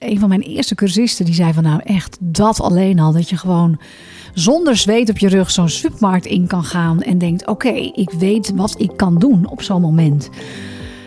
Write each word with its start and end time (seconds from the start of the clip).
een 0.00 0.18
van 0.18 0.28
mijn 0.28 0.40
eerste 0.40 0.74
cursisten 0.74 1.24
die 1.24 1.34
zei 1.34 1.52
van 1.52 1.62
nou 1.62 1.80
echt 1.84 2.16
dat 2.20 2.60
alleen 2.60 2.98
al 2.98 3.12
dat 3.12 3.28
je 3.28 3.36
gewoon 3.36 3.80
zonder 4.34 4.76
zweet 4.76 5.10
op 5.10 5.18
je 5.18 5.28
rug 5.28 5.50
zo'n 5.50 5.68
supermarkt 5.68 6.26
in 6.26 6.46
kan 6.46 6.64
gaan 6.64 7.02
en 7.02 7.18
denkt 7.18 7.46
oké 7.46 7.68
ik 7.94 8.10
weet 8.10 8.52
wat 8.54 8.74
ik 8.78 8.96
kan 8.96 9.18
doen 9.18 9.48
op 9.48 9.62
zo'n 9.62 9.80
moment. 9.80 10.30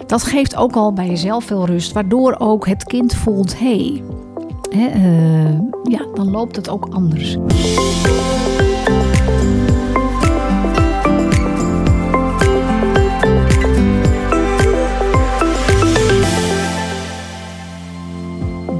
Dat 0.07 0.23
geeft 0.23 0.55
ook 0.55 0.75
al 0.75 0.93
bij 0.93 1.07
jezelf 1.07 1.43
veel 1.43 1.65
rust, 1.65 1.91
waardoor 1.91 2.35
ook 2.39 2.67
het 2.67 2.83
kind 2.83 3.15
voelt 3.15 3.59
hé, 3.59 4.01
hey, 4.69 4.95
uh, 4.95 5.59
ja 5.83 6.07
dan 6.13 6.31
loopt 6.31 6.55
het 6.55 6.69
ook 6.69 6.87
anders. 6.91 7.37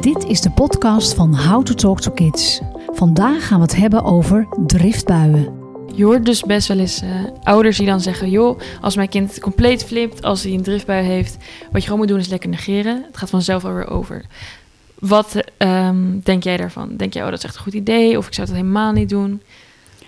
Dit 0.03 0.25
is 0.25 0.41
de 0.41 0.51
podcast 0.51 1.13
van 1.13 1.35
How 1.35 1.65
to 1.65 1.73
Talk 1.73 2.01
to 2.01 2.11
Kids. 2.11 2.61
Vandaag 2.87 3.47
gaan 3.47 3.57
we 3.57 3.63
het 3.63 3.75
hebben 3.75 4.03
over 4.03 4.47
driftbuien. 4.65 5.53
Je 5.95 6.03
hoort 6.03 6.25
dus 6.25 6.41
best 6.41 6.67
wel 6.67 6.77
eens 6.77 7.03
uh, 7.03 7.09
ouders 7.43 7.77
die 7.77 7.85
dan 7.85 8.01
zeggen: 8.01 8.29
Joh, 8.29 8.59
als 8.81 8.95
mijn 8.95 9.09
kind 9.09 9.39
compleet 9.39 9.83
flipt, 9.83 10.23
als 10.23 10.43
hij 10.43 10.53
een 10.53 10.63
driftbui 10.63 11.05
heeft, 11.05 11.37
wat 11.71 11.81
je 11.81 11.81
gewoon 11.81 11.97
moet 11.97 12.07
doen 12.07 12.19
is 12.19 12.27
lekker 12.27 12.49
negeren. 12.49 13.03
Het 13.07 13.17
gaat 13.17 13.29
vanzelf 13.29 13.65
alweer 13.65 13.89
over. 13.89 14.25
Wat 14.99 15.43
um, 15.57 16.21
denk 16.23 16.43
jij 16.43 16.57
daarvan? 16.57 16.97
Denk 16.97 17.13
jij, 17.13 17.23
oh, 17.23 17.29
dat 17.29 17.37
is 17.37 17.45
echt 17.45 17.55
een 17.55 17.61
goed 17.61 17.73
idee? 17.73 18.17
Of 18.17 18.27
ik 18.27 18.33
zou 18.33 18.47
het 18.47 18.55
helemaal 18.55 18.91
niet 18.91 19.09
doen? 19.09 19.41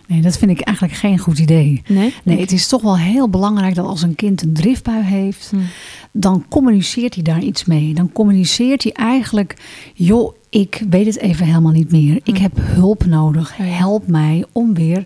Nee, 0.08 0.22
dat 0.22 0.38
vind 0.38 0.52
ik 0.52 0.60
eigenlijk 0.62 0.98
geen 0.98 1.18
goed 1.20 1.40
idee. 1.40 1.82
Nee? 1.88 2.14
Nee, 2.24 2.40
het 2.40 2.52
is 2.52 2.68
toch 2.68 2.82
wel 2.82 2.98
heel 2.98 3.30
belangrijk 3.30 3.76
dat 3.76 3.86
als 3.86 4.02
een 4.02 4.16
kind 4.16 4.42
een 4.42 4.54
driftbui 4.54 5.04
heeft, 5.04 5.50
Hm. 5.52 5.58
dan 6.12 6.46
communiceert 6.50 7.14
hij 7.14 7.24
daar 7.24 7.42
iets 7.42 7.66
mee. 7.66 7.94
Dan 7.94 8.12
communiceert 8.12 8.84
hij 8.84 8.92
eigenlijk, 8.92 9.56
joh, 9.94 10.36
ik 10.50 10.84
weet 10.90 11.06
het 11.06 11.18
even 11.18 11.46
helemaal 11.46 11.72
niet 11.72 11.92
meer. 11.92 12.20
Ik 12.24 12.36
Hm. 12.38 12.42
heb 12.42 12.52
hulp 12.62 13.06
nodig. 13.06 13.58
Help 13.58 14.08
mij 14.08 14.46
om 14.52 14.74
weer 14.74 15.04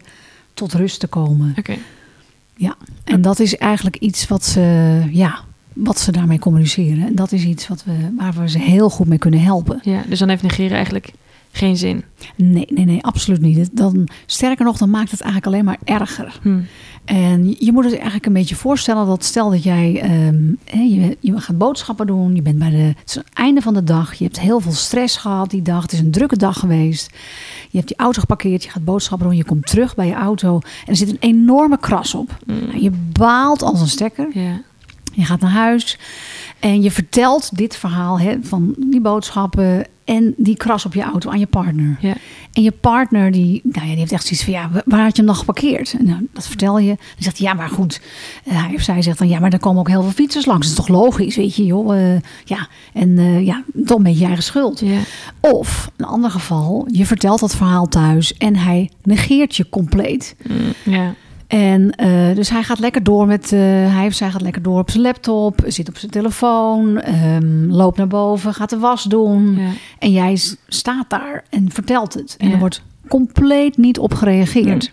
tot 0.54 0.74
rust 0.74 1.00
te 1.00 1.08
komen. 1.08 1.54
Oké. 1.58 1.76
Ja, 2.56 2.76
en 3.04 3.22
dat 3.22 3.40
is 3.40 3.58
eigenlijk 3.58 3.96
iets 3.96 4.28
wat 4.28 4.46
ze, 4.46 5.02
ja, 5.12 5.40
wat 5.74 6.00
ze 6.00 6.12
daarmee 6.12 6.40
communiceren. 6.40 7.06
En 7.08 7.16
dat 7.16 7.32
is 7.32 7.44
iets 7.44 7.68
wat 7.68 7.84
we, 7.84 7.94
waar 8.18 8.34
we 8.34 8.50
ze 8.50 8.60
heel 8.60 8.90
goed 8.90 9.08
mee 9.08 9.18
kunnen 9.18 9.42
helpen. 9.42 9.80
Ja, 9.84 10.04
dus 10.10 10.20
dan 10.20 10.30
heeft 10.30 10.44
negeren 10.44 10.76
eigenlijk 10.76 11.12
geen 11.52 11.78
zin. 11.78 12.04
Nee, 12.36 12.68
nee, 12.70 12.86
nee, 12.86 13.04
absoluut 13.04 13.42
niet. 13.42 13.70
Dan, 13.78 14.08
sterker 14.26 14.66
nog, 14.66 14.78
dan 14.78 14.90
maakt 14.90 15.12
het 15.12 15.22
eigenlijk 15.22 15.54
alleen 15.54 15.66
maar 15.66 15.78
erger. 15.84 16.40
Hm. 16.42 16.60
En 17.06 17.56
je 17.60 17.72
moet 17.72 17.84
het 17.84 17.94
eigenlijk 17.94 18.26
een 18.26 18.34
beetje 18.34 18.56
voorstellen 18.56 19.06
dat 19.06 19.24
stel 19.24 19.50
dat 19.50 19.64
jij 19.64 20.02
ehm, 20.02 20.44
je, 20.90 21.18
je 21.20 21.40
gaat 21.40 21.58
boodschappen 21.58 22.08
doen, 22.08 22.36
je 22.36 22.42
bent 22.42 22.60
bij 22.60 22.70
de, 22.70 22.94
het 23.06 23.24
einde 23.34 23.62
van 23.62 23.74
de 23.74 23.84
dag, 23.84 24.14
je 24.14 24.24
hebt 24.24 24.40
heel 24.40 24.60
veel 24.60 24.72
stress 24.72 25.18
gehad 25.18 25.50
die 25.50 25.62
dag, 25.62 25.82
het 25.82 25.92
is 25.92 26.00
een 26.00 26.12
drukke 26.12 26.38
dag 26.38 26.60
geweest. 26.60 27.10
Je 27.70 27.78
hebt 27.78 27.88
die 27.88 27.98
auto 27.98 28.20
geparkeerd, 28.20 28.64
je 28.64 28.70
gaat 28.70 28.86
boodschappen 28.86 29.28
doen, 29.28 29.38
je 29.38 29.46
komt 29.46 29.66
terug 29.66 29.96
bij 29.96 30.08
je 30.08 30.14
auto 30.14 30.56
en 30.56 30.88
er 30.88 30.96
zit 30.96 31.10
een 31.10 31.18
enorme 31.20 31.80
kras 31.80 32.16
op. 32.16 32.38
Nou, 32.46 32.82
je 32.82 32.92
baalt 32.92 33.62
als 33.62 33.82
een 33.82 33.88
stekker. 33.88 34.28
Ja. 34.34 34.62
Je 35.14 35.26
gaat 35.26 35.40
naar 35.40 35.52
huis 35.52 35.98
en 36.60 36.82
je 36.82 36.92
vertelt 36.92 37.58
dit 37.58 37.76
verhaal 37.76 38.20
hè, 38.20 38.36
van 38.42 38.76
die 38.78 39.02
boodschappen 39.02 39.86
en 40.10 40.34
die 40.38 40.58
kras 40.58 40.86
op 40.86 40.94
je 40.94 41.02
auto 41.02 41.30
aan 41.30 41.40
je 41.40 41.48
partner. 41.48 41.98
Ja. 42.00 42.14
En 42.54 42.64
je 42.64 42.72
partner 42.72 43.32
die, 43.32 43.62
nou 43.64 43.86
ja, 43.86 43.90
die 43.92 44.00
heeft 44.00 44.12
echt 44.12 44.26
zoiets 44.26 44.44
van 44.44 44.54
ja, 44.54 44.70
waar 44.86 45.04
had 45.04 45.16
je 45.16 45.22
hem 45.22 45.32
nog 45.32 45.38
geparkeerd? 45.38 45.96
En 46.00 46.06
nou, 46.06 46.28
dat 46.34 46.48
vertel 46.48 46.80
je. 46.80 46.96
Dan 46.96 46.98
zegt 47.18 47.38
hij 47.38 47.48
ja, 47.48 47.54
maar 47.54 47.70
goed. 47.70 48.02
Eh, 48.46 48.66
hij 48.66 48.76
of 48.76 48.82
zij 48.82 49.02
zegt 49.02 49.18
dan 49.18 49.28
ja, 49.28 49.40
maar 49.40 49.54
er 49.54 49.60
komen 49.60 49.80
ook 49.80 49.88
heel 49.88 50.02
veel 50.02 50.12
fietsers 50.12 50.46
langs. 50.46 50.68
Dat 50.68 50.78
is 50.78 50.86
toch 50.86 50.96
logisch, 50.96 51.36
weet 51.36 51.56
je, 51.56 51.66
joh. 51.66 51.98
eh, 51.98 52.20
ja, 52.46 52.68
en 52.94 53.18
eh, 53.18 53.46
ja, 53.46 53.64
toch 53.86 53.98
een 53.98 54.04
beetje 54.04 54.20
je 54.20 54.26
eigen 54.26 54.44
schuld. 54.44 54.80
Ja. 54.80 55.00
Of 55.40 55.92
een 55.98 56.06
ander 56.06 56.32
geval, 56.32 56.88
je 56.92 57.06
vertelt 57.06 57.40
dat 57.40 57.56
verhaal 57.56 57.88
thuis 57.88 58.34
en 58.38 58.56
hij 58.56 58.92
negeert 59.04 59.56
je 59.56 59.70
compleet. 59.70 60.36
Mm. 60.48 60.94
Ja. 60.94 61.14
En 61.50 61.92
eh, 61.96 62.36
dus 62.36 62.50
hij 62.50 62.64
gaat 62.64 62.80
lekker 62.80 63.04
door 63.04 63.26
met, 63.28 63.52
eh, 63.52 63.60
hij 63.96 64.06
of 64.08 64.14
zij 64.14 64.32
gaat 64.32 64.42
lekker 64.42 64.62
door 64.62 64.80
op 64.80 64.90
zijn 64.90 65.04
laptop, 65.04 65.62
zit 65.66 65.90
op 65.90 65.98
zijn 65.98 66.12
telefoon, 66.12 66.98
ehm, 67.02 67.66
loopt 67.70 67.98
naar 67.98 68.08
boven, 68.08 68.54
gaat 68.54 68.70
de 68.70 68.78
was 68.80 69.04
doen. 69.04 69.56
Ja. 69.58 69.70
En 70.00 70.12
jij 70.12 70.38
staat 70.68 71.10
daar 71.10 71.44
en 71.50 71.72
vertelt 71.72 72.14
het. 72.14 72.36
En 72.40 72.48
Ja. 72.48 72.54
er 72.54 72.60
wordt 72.60 72.82
compleet 73.08 73.78
niet 73.78 74.00
op 74.00 74.14
gereageerd. 74.14 74.92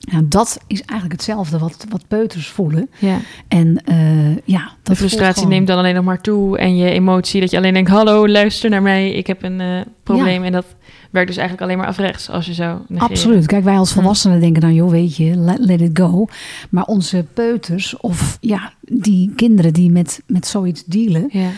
Nou, 0.00 0.28
dat 0.28 0.60
is 0.66 0.80
eigenlijk 0.82 1.12
hetzelfde 1.20 1.58
wat, 1.58 1.86
wat 1.88 2.04
peuters 2.08 2.48
voelen. 2.48 2.90
ja. 2.98 3.16
En 3.48 3.82
eh, 3.84 4.36
ja, 4.44 4.70
De 4.82 4.96
frustratie 4.96 5.34
gewoon- 5.34 5.48
neemt 5.48 5.66
dan 5.66 5.78
alleen 5.78 5.94
nog 5.94 6.04
maar 6.04 6.20
toe. 6.20 6.58
En 6.58 6.76
je 6.76 6.90
emotie 6.90 7.40
dat 7.40 7.50
je 7.50 7.56
alleen 7.56 7.72
denkt... 7.74 7.90
Hallo, 7.90 8.28
luister 8.28 8.70
naar 8.70 8.82
mij. 8.82 9.10
Ik 9.12 9.26
heb 9.26 9.42
een 9.42 9.60
eh, 9.60 9.80
probleem. 10.02 10.44
En 10.44 10.52
dat 10.52 10.64
werkt 11.10 11.28
dus 11.28 11.36
eigenlijk 11.36 11.66
alleen 11.66 11.78
maar 11.78 11.86
afrechts 11.90 12.30
als 12.30 12.46
je 12.46 12.54
zo 12.54 12.78
negeren. 12.88 12.98
Absoluut. 13.10 13.46
Kijk, 13.46 13.64
wij 13.64 13.76
als 13.78 13.92
Hm. 13.92 13.98
volwassenen 13.98 14.40
denken 14.40 14.60
dan, 14.60 14.74
joh, 14.74 14.90
weet 14.90 15.16
je, 15.16 15.34
let, 15.36 15.58
let 15.58 15.80
it 15.80 15.98
go. 15.98 16.26
Maar 16.70 16.84
onze 16.84 17.24
peuters 17.34 17.96
of 17.96 18.38
ja, 18.40 18.72
die 18.80 19.32
kinderen 19.36 19.72
die 19.72 19.90
met, 19.90 20.22
met 20.26 20.46
zoiets 20.46 20.84
dealen, 20.84 21.28
Ja. 21.32 21.48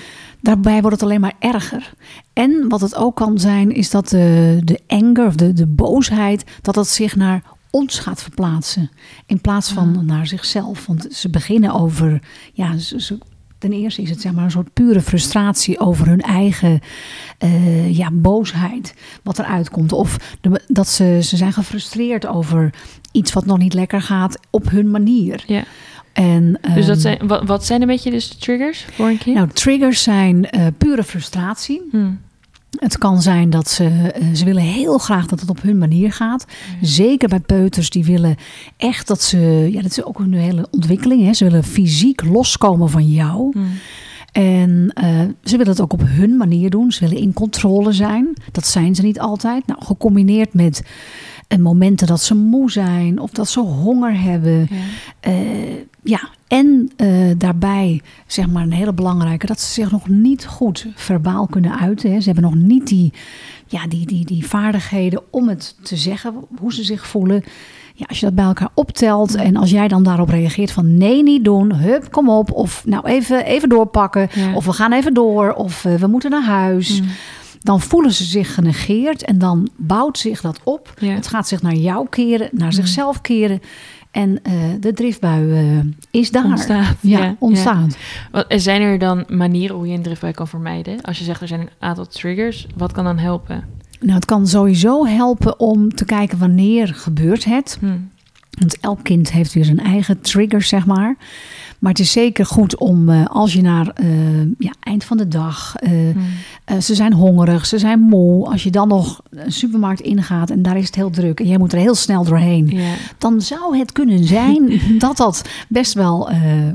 daarbij 0.41 0.81
wordt 0.81 1.01
het 1.01 1.03
alleen 1.03 1.21
maar 1.21 1.35
erger. 1.39 1.93
En 2.33 2.65
wat 2.69 2.81
het 2.81 2.97
ook 2.97 3.17
kan 3.17 3.39
zijn, 3.39 3.71
is 3.75 3.91
dat 3.91 4.09
de, 4.09 4.59
de 4.65 4.81
anger 4.87 5.27
of 5.27 5.35
de, 5.35 5.53
de 5.53 5.67
boosheid, 5.67 6.45
dat 6.63 6.75
dat 6.75 6.89
zich 6.89 7.17
naar 7.17 7.43
ons 7.73 7.99
gaat 7.99 8.23
verplaatsen. 8.23 8.91
In 9.27 9.41
plaats 9.41 9.71
van 9.73 10.07
naar 10.07 10.27
zichzelf. 10.27 10.87
Want 10.87 11.07
ze 11.11 11.31
beginnen 11.31 11.73
over, 11.75 12.23
ja, 12.53 12.77
ze, 12.79 13.01
ze- 13.01 13.19
ten 13.59 13.73
eerste 13.73 14.03
is 14.03 14.11
het 14.11 14.21
zeg 14.21 14.33
maar 14.33 14.45
een 14.45 14.51
soort 14.51 14.73
pure 14.73 15.01
frustratie 15.01 15.81
over 15.81 16.07
hun 16.07 16.21
eigen 16.21 16.81
eh, 17.39 17.97
ja, 17.97 18.09
boosheid. 18.13 18.95
Wat 19.23 19.39
eruit 19.39 19.71
komt. 19.71 19.93
Of 19.93 20.37
de, 20.41 20.61
dat 20.67 20.89
ze, 20.89 21.19
ze 21.23 21.37
zijn 21.37 21.53
gefrustreerd 21.53 22.27
over 22.27 22.75
iets 23.13 23.33
wat 23.33 23.47
nog 23.47 23.59
niet 23.59 23.75
lekker 23.75 24.03
gaat 24.03 24.39
op 24.51 24.71
hun 24.71 24.91
manier. 24.91 25.45
Ja. 25.47 25.65
En, 26.13 26.59
Dus 26.75 26.87
dat 26.87 26.95
ehm, 26.97 26.99
zijn, 27.01 27.27
wat, 27.27 27.45
wat 27.45 27.65
zijn 27.67 27.81
een 27.81 27.87
beetje 27.87 28.11
dus 28.11 28.29
de 28.31 28.37
triggers 28.37 28.87
voor 28.93 29.09
een 29.09 29.19
kind? 29.19 29.37
nou, 29.37 29.49
triggers 29.49 30.03
zijn 30.03 30.51
eh, 30.51 30.67
pure 30.79 31.05
frustratie. 31.05 31.83
Hm. 31.91 32.11
Het 32.83 32.99
kan 32.99 33.23
zijn 33.23 33.51
dat 33.51 33.69
ze, 33.69 33.85
eh, 33.85 34.27
ze 34.35 34.45
willen 34.45 34.63
heel 34.63 34.99
graag 34.99 35.27
dat 35.27 35.41
het 35.41 35.51
op 35.51 35.63
hun 35.63 35.79
manier 35.79 36.13
gaat. 36.13 36.47
Zeker 36.81 37.29
bij 37.29 37.41
peuters, 37.41 37.91
die 37.91 38.05
willen 38.05 38.37
echt 38.77 39.07
dat 39.07 39.23
ze, 39.23 39.69
ja, 39.73 39.83
dat 39.83 39.91
is 39.91 40.05
ook 40.05 40.19
een 40.19 40.33
hele 40.33 40.67
ontwikkeling. 40.71 41.25
Hè? 41.25 41.33
Ze 41.33 41.45
willen 41.45 41.65
fysiek 41.65 42.25
loskomen 42.25 42.91
van 42.91 43.07
jou. 43.07 43.51
Hm. 43.53 43.59
En 44.33 44.91
eh, 44.95 45.21
ze 45.43 45.57
willen 45.57 45.73
het 45.73 45.81
ook 45.81 45.93
op 45.93 46.03
hun 46.05 46.37
manier 46.37 46.71
doen. 46.71 46.93
Ze 46.93 47.01
willen 47.01 47.23
in 47.23 47.33
controle 47.33 47.93
zijn. 47.93 48.35
Dat 48.53 48.67
zijn 48.67 48.95
ze 48.95 49.03
niet 49.03 49.21
altijd. 49.21 49.67
Nou, 49.67 49.85
gecombineerd 49.85 50.55
met 50.55 50.83
eh, 51.49 51.59
momenten 51.59 52.07
dat 52.07 52.23
ze 52.23 52.35
moe 52.35 52.71
zijn 52.71 53.19
of 53.19 53.31
dat 53.31 53.49
ze 53.49 53.61
honger 53.61 54.21
hebben. 54.21 54.69
Ja. 54.71 55.31
Ja, 56.05 56.29
en 56.53 56.91
eh, 56.97 57.09
daarbij 57.39 58.01
zeg 58.27 58.49
maar 58.49 58.63
een 58.63 58.73
hele 58.73 58.93
belangrijke, 58.93 59.47
dat 59.47 59.61
ze 59.61 59.73
zich 59.73 59.91
nog 59.91 60.09
niet 60.09 60.47
goed 60.47 60.87
verbaal 60.95 61.47
kunnen 61.47 61.79
uiten. 61.79 62.13
Hè. 62.13 62.21
Ze 62.21 62.25
hebben 62.31 62.45
nog 62.45 62.55
niet 62.55 62.87
die, 62.87 63.13
ja, 63.67 63.87
die, 63.87 64.07
die, 64.07 64.25
die 64.25 64.47
vaardigheden 64.47 65.23
om 65.31 65.49
het 65.49 65.77
te 65.83 65.97
zeggen, 65.97 66.35
hoe 66.59 66.73
ze 66.73 66.85
zich 66.85 67.07
voelen. 67.07 67.45
Ja, 67.95 68.07
als 68.09 68.21
je 68.21 68.27
dat 68.27 68.35
bij 68.35 68.45
elkaar 68.45 68.69
optelt 68.75 69.35
en 69.35 69.57
als 69.57 69.71
jij 69.71 69.89
dan 69.89 70.03
daarop 70.03 70.29
reageert 70.29 70.71
van 70.71 70.97
nee, 70.97 71.23
niet 71.23 71.45
doen, 71.45 71.73
hup, 71.75 72.11
kom 72.11 72.29
op. 72.31 72.53
Of 72.53 72.83
nou 72.87 73.07
even, 73.07 73.45
even 73.45 73.69
doorpakken, 73.69 74.29
Ja. 74.35 74.55
of 74.55 74.65
we 74.65 74.73
gaan 74.73 74.93
even 74.93 75.15
door, 75.15 75.53
of 75.53 75.85
eh, 75.85 75.95
we 75.95 76.07
moeten 76.07 76.31
naar 76.31 76.45
huis. 76.45 76.99
Hm. 76.99 77.05
Dan 77.63 77.81
voelen 77.81 78.13
ze 78.13 78.25
zich 78.25 78.55
genegeerd 78.55 79.25
en 79.25 79.39
dan 79.39 79.69
bouwt 79.77 80.19
zich 80.19 80.41
dat 80.41 80.61
op. 80.65 80.95
Ja. 81.01 81.15
Het 81.15 81.27
gaat 81.27 81.49
zich 81.49 81.63
naar 81.63 81.75
jou 81.75 82.07
keren, 82.09 82.49
naar 82.53 82.67
Mm. 82.67 82.73
zichzelf 82.73 83.21
keren. 83.21 83.61
En 84.13 84.43
eh, 84.43 84.53
de 84.81 84.93
driftbui 84.93 85.53
eh, 85.53 85.79
is 86.11 86.31
daar. 86.31 86.45
Ontstaat. 86.45 86.97
Ja, 87.01 87.19
Ja, 87.19 87.37
ontstaat. 87.39 87.97
En 88.49 88.61
zijn 88.61 88.83
er 88.83 88.99
dan 88.99 89.25
manieren 89.29 89.77
hoe 89.77 89.87
je 89.87 89.95
een 89.95 90.03
driftbui 90.03 90.33
kan 90.33 90.49
vermijden? 90.49 91.03
Als 91.03 91.19
je 91.19 91.25
zegt 91.25 91.41
er 91.41 91.49
zijn 91.49 91.61
een 91.61 91.71
aantal 91.79 92.07
triggers, 92.07 92.67
wat 92.77 92.93
kan 92.93 93.05
dan 93.05 93.19
helpen? 93.19 93.65
Nou, 94.01 94.15
het 94.15 94.25
kan 94.25 94.47
sowieso 94.47 95.07
helpen 95.07 95.61
om 95.61 95.95
te 95.95 96.05
kijken 96.05 96.39
wanneer 96.39 96.89
gebeurt 96.89 97.45
het. 97.45 97.77
Hm. 97.81 97.87
Want 98.63 98.81
elk 98.81 99.03
kind 99.03 99.33
heeft 99.33 99.53
weer 99.53 99.65
zijn 99.65 99.79
eigen 99.79 100.21
trigger, 100.21 100.63
zeg 100.63 100.87
maar. 100.87 101.17
Maar 101.83 101.91
het 101.91 102.01
is 102.01 102.13
zeker 102.13 102.47
goed 102.47 102.77
om 102.77 103.09
eh, 103.09 103.27
als 103.27 103.53
je 103.53 103.63
naar 103.63 103.89
eh, 103.89 104.07
ja, 104.59 104.73
eind 104.81 105.05
van 105.05 105.17
de 105.17 105.29
dag, 105.29 105.75
eh, 105.77 106.79
ze 106.79 106.95
zijn 106.95 107.13
hongerig, 107.13 107.67
ze 107.67 107.79
zijn 107.79 108.01
moe. 108.01 108.47
Als 108.47 108.63
je 108.63 108.71
dan 108.71 108.89
nog 108.89 109.23
een 109.31 109.53
supermarkt 109.53 110.01
ingaat 110.01 110.51
en 110.51 110.63
daar 110.63 110.77
is 110.77 110.87
het 110.87 110.95
heel 110.95 111.11
druk 111.11 111.41
en 111.41 111.47
jij 111.47 111.59
moet 111.59 111.73
er 111.73 111.79
heel 111.79 111.95
snel 111.95 112.25
doorheen. 112.25 112.81
Dan 113.19 113.41
zou 113.41 113.79
het 113.79 113.93
kunnen 113.93 114.25
zijn 114.25 114.81
dat 114.99 115.17
dat 115.17 115.49
best 115.69 115.93
wel 115.93 116.31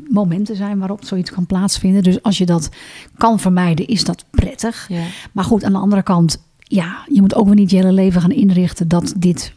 momenten 0.09 0.55
zijn 0.55 0.79
waarop 0.79 1.05
zoiets 1.05 1.31
kan 1.31 1.45
plaatsvinden. 1.45 2.03
Dus 2.03 2.23
als 2.23 2.37
je 2.37 2.45
dat 2.45 2.69
kan 3.17 3.39
vermijden, 3.39 3.87
is 3.87 4.03
dat 4.03 4.25
prettig. 4.29 4.89
Maar 5.31 5.43
goed, 5.43 5.63
aan 5.63 5.73
de 5.73 5.77
andere 5.77 6.03
kant, 6.03 6.43
ja, 6.57 6.97
je 7.11 7.21
moet 7.21 7.35
ook 7.35 7.45
weer 7.45 7.55
niet 7.55 7.69
je 7.69 7.77
hele 7.77 7.91
leven 7.91 8.21
gaan 8.21 8.31
inrichten 8.31 8.87
dat 8.87 9.13
dit 9.17 9.53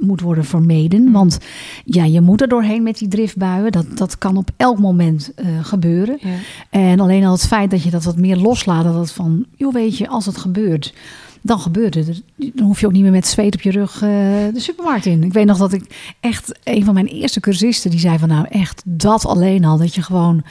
moet 0.00 0.20
worden 0.20 0.44
vermeden. 0.44 1.02
Mm. 1.02 1.12
Want 1.12 1.38
ja, 1.84 2.04
je 2.04 2.20
moet 2.20 2.40
er 2.40 2.48
doorheen 2.48 2.82
met 2.82 2.98
die 2.98 3.08
driftbuien. 3.08 3.72
Dat, 3.72 3.86
dat 3.94 4.18
kan 4.18 4.36
op 4.36 4.50
elk 4.56 4.78
moment 4.78 5.32
eh, 5.34 5.46
gebeuren. 5.62 6.18
Ja. 6.20 6.28
En 6.70 7.00
alleen 7.00 7.24
al 7.24 7.32
het 7.32 7.46
feit 7.46 7.70
dat 7.70 7.82
je 7.82 7.90
dat 7.90 8.04
wat 8.04 8.16
meer 8.16 8.36
loslaat, 8.36 8.84
dat 8.84 8.94
het 8.94 9.12
van, 9.12 9.46
joh, 9.56 9.72
weet 9.72 9.98
je, 9.98 10.08
als 10.08 10.26
het 10.26 10.36
gebeurt, 10.36 10.94
dan 11.42 11.58
gebeurt 11.58 11.94
het. 11.94 12.22
Dan 12.36 12.66
hoef 12.66 12.80
je 12.80 12.86
ook 12.86 12.92
niet 12.92 13.02
meer 13.02 13.10
met 13.10 13.26
zweet 13.26 13.54
op 13.54 13.60
je 13.60 13.70
rug 13.70 13.94
eh, 13.94 14.08
de 14.52 14.60
supermarkt 14.60 15.06
in. 15.06 15.22
Ik 15.22 15.32
weet 15.32 15.46
nog 15.46 15.58
dat 15.58 15.72
ik 15.72 16.14
echt, 16.20 16.58
een 16.64 16.84
van 16.84 16.94
mijn 16.94 17.06
eerste 17.06 17.40
cursisten, 17.40 17.90
die 17.90 18.00
zei 18.00 18.18
van, 18.18 18.28
nou 18.28 18.46
echt, 18.48 18.82
dat 18.84 19.26
alleen 19.26 19.64
al, 19.64 19.78
dat 19.78 19.94
je 19.94 20.02
gewoon 20.02 20.42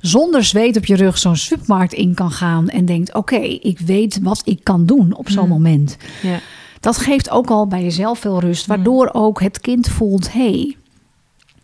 zonder 0.00 0.44
zweet 0.44 0.76
op 0.76 0.84
je 0.84 0.96
rug 0.96 1.18
zo'n 1.18 1.36
supermarkt 1.36 1.92
in 1.92 2.14
kan 2.14 2.30
gaan 2.30 2.68
en 2.68 2.84
denkt, 2.84 3.14
oké, 3.14 3.36
ik 3.40 3.78
weet 3.78 4.18
wat 4.22 4.42
ik 4.44 4.60
kan 4.62 4.86
doen 4.86 5.14
op 5.16 5.28
zo'n 5.30 5.44
Mm. 5.44 5.48
moment. 5.50 5.96
Ja. 6.22 6.40
Dat 6.80 6.96
geeft 6.96 7.30
ook 7.30 7.50
al 7.50 7.66
bij 7.66 7.82
jezelf 7.82 8.18
veel 8.18 8.40
rust, 8.40 8.68
Mm. 8.68 8.74
waardoor 8.76 9.10
ook 9.12 9.40
het 9.40 9.60
kind 9.60 9.88
voelt, 9.88 10.32
hey, 10.32 10.76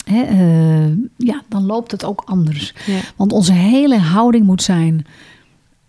hè, 0.05 0.23
eh, 0.23 0.97
ja, 1.17 1.43
dan 1.49 1.67
loopt 1.67 1.91
het 1.91 2.05
ook 2.05 2.23
anders. 2.25 2.75
Ja. 2.87 2.99
Want 3.17 3.33
onze 3.33 3.53
hele 3.53 3.99
houding 3.99 4.47
moet 4.47 4.63
zijn: 4.63 5.07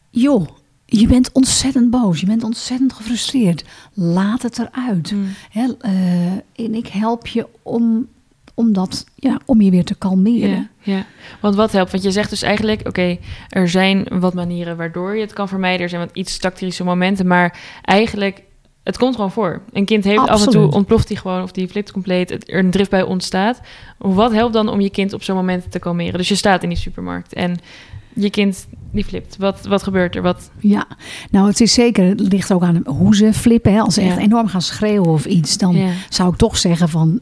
joh, 0.10 0.48
je 0.86 1.08
bent 1.08 1.32
ontzettend 1.32 1.90
boos, 1.90 2.20
je 2.20 2.26
bent 2.26 2.44
ontzettend 2.44 2.94
gefrustreerd. 2.94 3.66
Laat 3.94 4.42
het 4.42 4.60
eruit. 4.60 5.12
Mm. 5.12 5.28
Hè, 5.50 5.74
eh, 5.80 6.32
en 6.66 6.76
ik 6.76 6.88
help 6.88 7.28
je 7.28 7.48
om, 7.64 8.08
om, 8.54 8.74
dat, 8.74 9.06
ja, 9.16 9.40
om 9.46 9.62
je 9.62 9.72
weer 9.72 9.86
te 9.86 9.96
kalmeren. 9.96 10.70
Ja, 10.82 10.94
ja, 10.94 11.06
want 11.42 11.56
wat 11.56 11.72
helpt? 11.72 11.92
Want 11.92 12.04
je 12.04 12.12
zegt 12.12 12.30
dus 12.30 12.42
eigenlijk, 12.42 12.88
oké, 12.88 13.18
er 13.50 13.70
zijn 13.70 14.08
wat 14.20 14.34
manieren 14.34 14.78
waardoor 14.78 15.16
je 15.16 15.22
het 15.22 15.34
kan 15.34 15.48
vermijden. 15.48 15.82
Er 15.82 15.90
zijn 15.90 16.02
wat 16.06 16.16
iets 16.16 16.38
tactische 16.38 16.84
momenten, 16.84 17.28
maar 17.28 17.60
eigenlijk, 17.82 18.42
het 18.86 18.98
komt 18.98 19.16
gewoon 19.16 19.32
voor. 19.32 19.62
Een 19.74 19.86
kind 19.86 20.04
heeft 20.04 20.28
af 20.28 20.46
en 20.46 20.52
toe 20.52 20.72
ontploft 20.72 21.08
die 21.08 21.18
gewoon, 21.18 21.44
of 21.44 21.52
die 21.52 21.68
flipt 21.68 21.92
compleet, 21.92 22.30
het- 22.30 22.52
er 22.52 22.60
een 22.60 22.72
drift 22.72 22.90
bij 22.90 23.04
ontstaat. 23.04 23.62
Wat 23.98 24.32
helpt 24.32 24.54
dan 24.54 24.70
om 24.70 24.82
je 24.82 24.90
kind 24.90 25.14
op 25.14 25.24
zo'n 25.24 25.36
moment 25.36 25.72
te 25.72 25.80
kalmeren? 25.80 26.18
Dus 26.18 26.28
je 26.28 26.36
staat 26.36 26.64
in 26.64 26.70
die 26.70 26.78
supermarkt 26.78 27.34
en 27.34 27.58
je 28.14 28.30
kind 28.30 28.68
die 28.92 29.04
flipt. 29.06 29.38
Wat, 29.38 29.66
wat 29.66 29.84
gebeurt 29.84 30.16
er? 30.16 30.22
Wat, 30.22 30.52
Ja, 30.60 30.86
nou 31.32 31.48
het 31.48 31.62
is 31.62 31.74
zeker, 31.74 32.06
het 32.06 32.20
ligt 32.20 32.52
ook 32.54 32.64
aan 32.64 32.82
hoe 32.86 33.16
ze 33.16 33.34
flippen. 33.34 33.74
Hè. 33.74 33.80
Als 33.80 33.94
ze 33.94 34.02
echt 34.02 34.18
enorm 34.18 34.48
gaan 34.48 34.62
schreeuwen 34.62 35.10
of 35.12 35.26
iets, 35.26 35.58
dan 35.58 35.76
ja. 35.76 35.90
zou 36.10 36.30
ik 36.32 36.38
toch 36.38 36.58
zeggen 36.58 36.90
van 36.90 37.20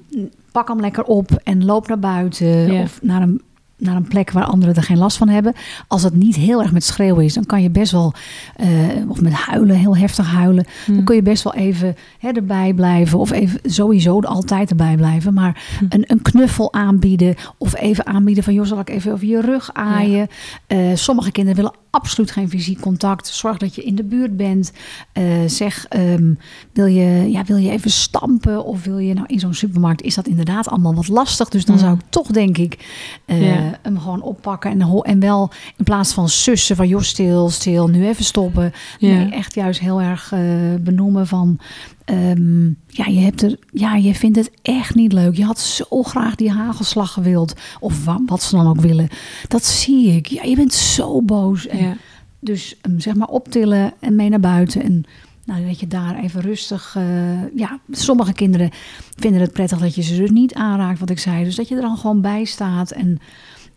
pak 0.52 0.68
hem 0.68 0.80
lekker 0.80 1.04
op 1.04 1.32
en 1.44 1.66
loop 1.66 1.88
naar 1.88 2.00
buiten 2.00 2.74
Ja. 2.74 2.82
of 2.82 3.00
naar 3.02 3.22
een, 3.22 3.42
naar 3.84 3.96
een 3.96 4.08
plek 4.08 4.32
waar 4.32 4.44
anderen 4.46 4.76
er 4.76 4.84
geen 4.84 4.98
last 4.98 5.18
van 5.18 5.30
hebben. 5.30 5.54
Als 5.88 6.04
het 6.04 6.16
niet 6.16 6.36
heel 6.36 6.62
erg 6.62 6.72
met 6.72 6.84
schreeuwen 6.84 7.26
is, 7.26 7.34
dan 7.34 7.46
kan 7.46 7.62
je 7.62 7.70
best 7.70 7.92
wel, 7.92 8.14
eh, 8.56 8.68
of 9.08 9.22
met 9.22 9.34
huilen, 9.34 9.76
heel 9.76 9.98
heftig 9.98 10.28
huilen, 10.32 10.66
dan 10.88 10.96
Hm. 10.96 11.04
kun 11.04 11.16
je 11.16 11.22
best 11.22 11.44
wel 11.44 11.54
even 11.54 11.96
hè, 12.20 12.30
erbij 12.30 12.74
blijven 12.74 13.20
of 13.20 13.32
even 13.32 13.60
sowieso 13.64 14.20
altijd 14.20 14.70
erbij 14.70 14.96
blijven. 14.96 15.34
Maar 15.34 15.64
Hm. 15.80 15.86
een, 15.90 16.04
een 16.08 16.22
knuffel 16.22 16.74
aanbieden 16.74 17.36
of 17.58 17.76
even 17.76 18.06
aanbieden 18.06 18.44
van 18.44 18.54
joh, 18.54 18.66
zal 18.66 18.80
ik 18.80 18.90
even 18.90 19.12
over 19.12 19.28
je 19.28 19.42
rug 19.42 19.70
aaien. 19.74 20.28
Eh, 20.68 20.78
sommige 20.94 21.32
kinderen 21.32 21.58
willen 21.62 21.76
absoluut 21.90 22.32
geen 22.32 22.50
fysiek 22.50 22.80
contact. 22.80 23.28
Zorg 23.28 23.58
dat 23.58 23.76
je 23.76 23.84
in 23.84 23.96
de 23.96 24.04
buurt 24.04 24.38
bent. 24.38 24.72
Eh, 25.12 25.24
zeg, 25.48 25.86
ehm, 25.90 26.34
wil, 26.74 26.86
je, 26.86 27.32
ja, 27.32 27.44
wil 27.44 27.58
je 27.58 27.70
even 27.72 27.92
stampen 27.92 28.66
of 28.66 28.84
wil 28.84 28.98
je 28.98 29.14
nou 29.14 29.26
in 29.28 29.40
zo'n 29.40 29.54
supermarkt 29.54 30.02
is 30.02 30.16
dat 30.16 30.28
inderdaad 30.28 30.68
allemaal 30.70 30.96
wat 30.96 31.08
lastig. 31.08 31.50
Dus 31.50 31.66
dan 31.66 31.80
zou 31.80 31.94
ik 31.94 32.02
toch 32.10 32.28
denk 32.28 32.58
ik 32.58 32.78
Ja. 33.26 33.73
Hem 33.82 34.00
gewoon 34.00 34.22
oppakken 34.22 34.72
en, 34.72 35.02
en 35.04 35.20
wel 35.20 35.52
in 35.78 35.84
plaats 35.84 36.14
van 36.14 36.30
sussen 36.30 36.76
van 36.76 36.88
joh 36.88 37.02
stil, 37.02 37.50
stil, 37.50 37.88
nu 37.88 38.08
even 38.08 38.24
stoppen. 38.26 38.74
Ja. 39.00 39.08
Nee, 39.14 39.32
echt 39.32 39.56
juist 39.56 39.80
heel 39.80 40.02
erg 40.02 40.32
eh, 40.32 40.40
benoemen 40.80 41.28
van 41.28 41.60
ehm, 42.06 42.66
ja, 42.88 43.06
je 43.06 43.20
hebt 43.20 43.42
er, 43.42 43.58
ja, 43.72 43.96
je 43.96 44.16
vindt 44.16 44.38
het 44.38 44.52
echt 44.62 44.96
niet 44.96 45.14
leuk. 45.14 45.36
Je 45.36 45.46
had 45.46 45.60
zo 45.60 46.04
graag 46.04 46.36
die 46.36 46.52
hagelslag 46.52 47.12
gewild 47.14 47.54
of 47.80 48.06
wa- 48.06 48.22
wat 48.26 48.44
ze 48.44 48.56
dan 48.56 48.68
ook 48.68 48.82
willen. 48.82 49.08
Dat 49.48 49.66
zie 49.66 50.08
ik. 50.16 50.28
Ja, 50.28 50.44
je 50.44 50.56
bent 50.56 50.74
zo 50.74 51.22
boos. 51.22 51.68
En 51.68 51.78
Ja. 51.84 51.96
dus 52.40 52.76
hem 52.82 53.00
zeg 53.00 53.16
maar 53.16 53.28
optillen 53.28 53.94
en 54.00 54.16
mee 54.16 54.30
naar 54.30 54.40
buiten. 54.40 54.84
En 54.84 55.04
nou, 55.46 55.66
dat 55.68 55.80
je 55.80 55.88
daar 55.88 56.16
even 56.24 56.42
rustig. 56.42 56.94
eh, 56.98 57.56
ja, 57.56 57.80
sommige 57.92 58.34
kinderen 58.34 58.70
vinden 59.18 59.42
het 59.42 59.52
prettig 59.54 59.80
dat 59.80 59.96
je 59.96 60.02
ze 60.02 60.16
dus 60.16 60.30
niet 60.32 60.54
aanraakt, 60.54 61.00
wat 61.00 61.10
ik 61.10 61.20
zei. 61.20 61.44
Dus 61.44 61.56
dat 61.56 61.68
je 61.68 61.76
er 61.76 61.82
dan 61.82 61.98
gewoon 61.98 62.22
bij 62.22 62.44
staat. 62.46 62.92
En 62.92 63.20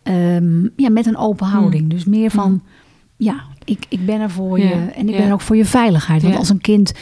ehm, 0.07 0.69
ja, 0.77 0.89
met 0.91 1.07
een 1.07 1.17
open 1.17 1.47
houding. 1.47 1.91
Dus 1.91 2.05
meer 2.05 2.31
van. 2.31 2.63
Ja, 3.17 3.41
ik, 3.65 3.87
ik 3.89 4.07
ben 4.07 4.21
er 4.21 4.31
voor 4.31 4.59
Ja, 4.59 4.69
je. 4.69 4.75
En 4.75 5.09
ik 5.09 5.15
ja. 5.15 5.21
ben 5.23 5.33
ook 5.33 5.41
voor 5.41 5.57
je 5.57 5.65
veiligheid. 5.65 6.21
Want 6.23 6.35
Ja. 6.35 6.41
als 6.41 6.49
een 6.49 6.61
kind 6.61 6.93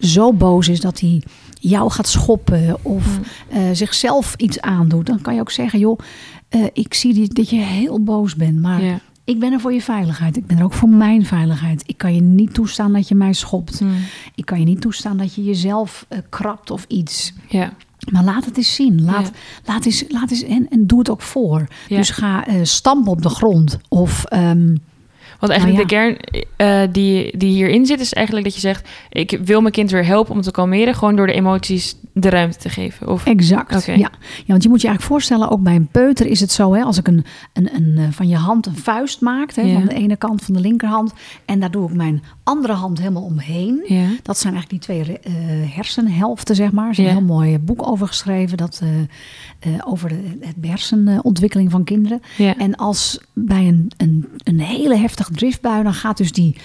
zo 0.00 0.32
boos 0.32 0.68
is 0.68 0.80
dat 0.80 1.00
hij 1.00 1.22
jou 1.60 1.90
gaat 1.90 2.08
schoppen 2.08 2.76
of 2.82 3.04
Hm. 3.50 3.56
eh, 3.56 3.62
zichzelf 3.72 4.34
iets 4.36 4.60
aandoet, 4.60 5.06
dan 5.06 5.20
kan 5.20 5.34
je 5.34 5.40
ook 5.40 5.50
zeggen: 5.50 5.78
joh, 5.78 5.98
eh, 6.48 6.64
ik 6.72 6.94
zie 6.94 7.14
die, 7.14 7.28
dat 7.34 7.50
je 7.50 7.56
heel 7.56 8.02
boos 8.02 8.36
bent, 8.36 8.60
maar 8.60 9.00
ik 9.24 9.38
ben 9.38 9.52
er 9.52 9.60
voor 9.60 9.72
je 9.72 9.82
veiligheid. 9.82 10.36
Ik 10.36 10.46
ben 10.46 10.58
er 10.58 10.64
ook 10.64 10.72
voor 10.72 10.88
mijn 10.88 11.24
veiligheid. 11.26 11.82
Ik 11.86 11.98
kan 11.98 12.14
je 12.14 12.20
niet 12.20 12.54
toestaan 12.54 12.92
dat 12.92 13.08
je 13.08 13.14
mij 13.14 13.32
schopt. 13.32 13.80
Ik 14.34 14.44
kan 14.46 14.58
je 14.58 14.64
niet 14.64 14.80
toestaan 14.80 15.16
dat 15.16 15.34
je 15.34 15.44
jezelf 15.44 16.06
eh, 16.08 16.18
krabt 16.28 16.70
of 16.70 16.84
iets. 16.88 17.32
Ja. 17.48 17.72
Maar 18.12 18.24
laat 18.24 18.44
het 18.44 18.56
eens 18.56 18.74
zien. 18.74 19.04
Laat, 19.04 19.26
Ja. 19.64 19.72
laat 19.72 19.84
eens, 19.84 20.04
laat 20.08 20.30
eens 20.30 20.42
en, 20.42 20.66
en 20.70 20.86
doe 20.86 20.98
het 20.98 21.10
ook 21.10 21.22
voor. 21.22 21.66
Ja. 21.88 21.96
Dus 21.96 22.10
ga 22.10 22.46
eh, 22.46 22.54
stampen 22.62 23.12
op 23.12 23.22
de 23.22 23.28
grond. 23.28 23.78
Of 23.88 24.24
ehm, 24.24 24.76
Want 25.40 25.52
eigenlijk 25.52 25.90
Nou 25.90 26.08
de 26.08 26.16
kern 26.16 26.42
eh, 26.56 26.92
die, 26.92 27.36
die 27.38 27.50
hierin 27.50 27.86
zit, 27.86 28.00
is 28.00 28.12
eigenlijk 28.12 28.46
dat 28.46 28.54
je 28.54 28.60
zegt: 28.60 28.88
Ik 29.10 29.38
wil 29.44 29.60
mijn 29.60 29.72
kind 29.72 29.90
weer 29.90 30.04
helpen 30.06 30.34
om 30.34 30.40
te 30.40 30.50
kalmeren, 30.50 30.94
gewoon 30.94 31.16
door 31.16 31.26
de 31.26 31.32
emoties 31.32 31.96
de 32.12 32.28
ruimte 32.30 32.58
te 32.58 32.68
geven. 32.68 33.08
Of, 33.08 33.26
Exact. 33.26 33.84
Ja. 33.84 33.94
ja, 33.94 34.10
want 34.46 34.62
je 34.62 34.68
moet 34.68 34.80
je 34.80 34.86
eigenlijk 34.86 35.02
voorstellen, 35.02 35.50
ook 35.50 35.62
bij 35.62 35.74
een 35.74 35.88
peuter 35.88 36.26
is 36.26 36.40
het 36.40 36.52
zo, 36.52 36.74
hè, 36.74 36.82
als 36.82 36.98
ik 36.98 37.08
een, 37.08 37.24
een, 37.52 37.74
een, 37.74 37.94
eh, 37.98 38.04
van 38.10 38.28
je 38.28 38.36
hand 38.36 38.66
een 38.66 38.76
vuist 38.76 39.20
maak, 39.20 39.54
hè, 39.54 39.62
Ja. 39.62 39.72
van 39.72 39.84
de 39.84 39.94
ene 39.94 40.16
kant 40.16 40.42
van 40.42 40.54
de 40.54 40.60
linkerhand, 40.60 41.12
en 41.44 41.60
daar 41.60 41.70
doe 41.70 41.88
ik 41.88 41.94
mijn 41.94 42.22
andere 42.42 42.72
hand 42.72 42.98
helemaal 42.98 43.22
omheen. 43.22 43.84
ja. 43.86 44.06
Dat 44.22 44.38
zijn 44.38 44.54
eigenlijk 44.54 44.86
die 44.86 44.94
twee 44.96 45.18
eh, 45.18 45.32
hersenhelften, 45.76 46.54
zeg 46.54 46.72
maar. 46.72 46.84
Er 46.84 46.90
is 46.90 46.98
een 46.98 47.04
heel 47.04 47.20
mooi 47.20 47.58
boek 47.58 47.86
over 47.88 48.06
geschreven 48.06 48.56
dat, 48.56 48.82
over 49.86 50.08
de 50.08 50.36
het 50.40 50.54
hersenontwikkeling 50.60 51.70
van 51.70 51.84
kinderen. 51.84 52.20
Ja. 52.36 52.56
En 52.56 52.74
als 52.76 53.20
bij 53.32 53.68
een, 53.68 53.90
een, 53.96 54.28
een 54.44 54.60
hele 54.60 54.96
heftige 54.96 55.25
driftbui, 55.32 55.82
dan 55.82 55.94
gaat 55.94 56.16
dus 56.16 56.32
die, 56.32 56.56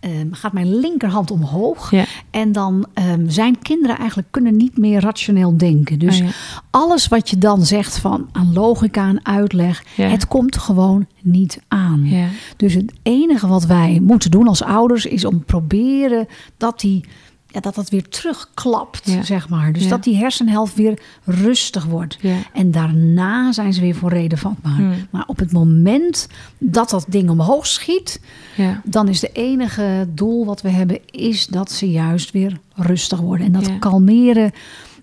ehm, 0.00 0.26
gaat 0.32 0.52
mijn 0.52 0.78
linkerhand 0.80 1.30
omhoog. 1.30 1.90
Ja. 1.90 2.04
En 2.30 2.52
dan 2.52 2.86
ehm, 2.94 3.28
zijn 3.28 3.58
kinderen 3.62 3.98
eigenlijk 3.98 4.28
kunnen 4.30 4.56
niet 4.56 4.78
meer 4.78 5.00
rationeel 5.00 5.56
denken. 5.56 5.98
Dus 5.98 6.20
Oh 6.20 6.26
ja. 6.26 6.32
alles 6.70 7.08
wat 7.08 7.30
je 7.30 7.38
dan 7.38 7.64
zegt 7.66 7.98
van 7.98 8.28
aan 8.32 8.52
logica 8.52 9.08
en 9.08 9.24
uitleg, 9.26 9.84
Ja. 9.96 10.08
het 10.08 10.28
komt 10.28 10.56
gewoon 10.58 11.06
niet 11.22 11.60
aan. 11.68 12.10
Dus 12.56 12.74
het 12.74 12.92
enige 13.02 13.46
wat 13.46 13.64
wij 13.64 13.98
moeten 14.02 14.30
doen 14.30 14.48
als 14.48 14.62
ouders 14.62 15.06
is 15.06 15.24
om 15.24 15.44
proberen 15.44 16.26
dat 16.56 16.80
die 16.80 17.04
ja, 17.52 17.60
dat 17.60 17.74
dat 17.74 17.90
weer 17.90 18.08
terugklapt, 18.08 19.10
Ja. 19.10 19.22
zeg 19.22 19.48
maar. 19.48 19.72
Dus 19.72 19.82
Ja. 19.82 19.88
dat 19.88 20.02
die 20.04 20.16
hersenhelft 20.16 20.74
weer 20.74 20.98
rustig 21.24 21.84
wordt. 21.84 22.16
Ja. 22.20 22.36
En 22.52 22.70
daarna 22.70 23.52
zijn 23.52 23.72
ze 23.72 23.80
weer 23.80 23.94
voor 23.94 24.10
reden 24.10 24.38
vatbaar. 24.38 24.74
Hmm. 24.76 24.92
Maar 25.10 25.24
op 25.26 25.38
het 25.38 25.52
moment 25.52 26.28
dat 26.58 26.90
dat 26.90 27.04
ding 27.08 27.30
omhoog 27.30 27.66
schiet, 27.66 28.20
Ja. 28.56 28.80
dan 28.84 29.08
is 29.08 29.20
de 29.20 29.30
enige 29.32 30.08
doel 30.14 30.44
wat 30.46 30.62
we 30.62 30.68
hebben, 30.68 30.98
is 31.10 31.46
dat 31.46 31.70
ze 31.72 31.90
juist 31.90 32.30
weer 32.30 32.58
rustig 32.74 33.20
worden. 33.20 33.46
En 33.46 33.52
dat 33.52 33.78
kalmeren, 33.78 34.52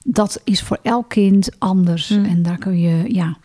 dat 0.03 0.41
is 0.43 0.61
voor 0.61 0.79
elk 0.83 1.09
kind 1.09 1.49
anders. 1.57 2.09
Hmm. 2.09 2.25
En 2.25 2.43
daar 2.43 2.57
kun 2.57 2.79
je, 2.79 3.13
ja. 3.13 3.37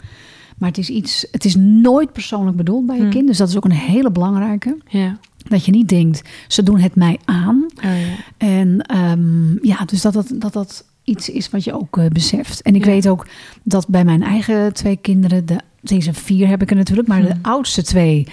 Maar 0.59 0.69
het 0.71 0.79
is 0.81 0.89
iets, 0.91 1.27
het 1.31 1.45
is 1.45 1.57
nooit 1.57 2.13
persoonlijk 2.13 2.57
bedoeld 2.57 2.87
bij 2.87 2.97
je 2.97 3.03
Hmm. 3.03 3.11
kind. 3.11 3.27
Dus 3.27 3.37
dat 3.37 3.49
is 3.49 3.57
ook 3.57 3.65
een 3.65 3.71
hele 3.71 4.11
belangrijke. 4.11 4.77
Ja. 4.89 5.19
Dat 5.49 5.65
je 5.65 5.73
niet 5.73 5.89
denkt, 5.89 6.23
ze 6.49 6.63
doen 6.63 6.79
het 6.81 6.95
mij 6.95 7.19
aan. 7.25 7.65
Oh, 7.77 7.83
ja. 7.83 8.17
En 8.39 8.81
ehm, 8.81 9.67
ja, 9.67 9.85
dus 9.85 10.03
dat 10.03 10.13
dat, 10.13 10.33
dat 10.35 10.53
dat 10.53 10.85
iets 11.05 11.29
is 11.29 11.51
wat 11.51 11.65
je 11.65 11.73
ook 11.81 11.99
eh, 11.99 12.07
beseft. 12.07 12.63
En 12.63 12.75
ik 12.75 12.85
Ja. 12.85 12.91
weet 12.91 13.09
ook 13.09 13.27
dat 13.63 13.89
bij 13.89 14.05
mijn 14.05 14.23
eigen 14.23 14.73
twee 14.73 14.97
kinderen, 14.97 15.47
de, 15.47 15.59
deze 15.81 16.13
vier 16.15 16.49
heb 16.49 16.63
ik 16.63 16.71
er 16.71 16.77
natuurlijk, 16.77 17.09
maar 17.09 17.21
de 17.23 17.31
Hmm. 17.33 17.39
oudste 17.43 17.83
twee, 17.83 18.27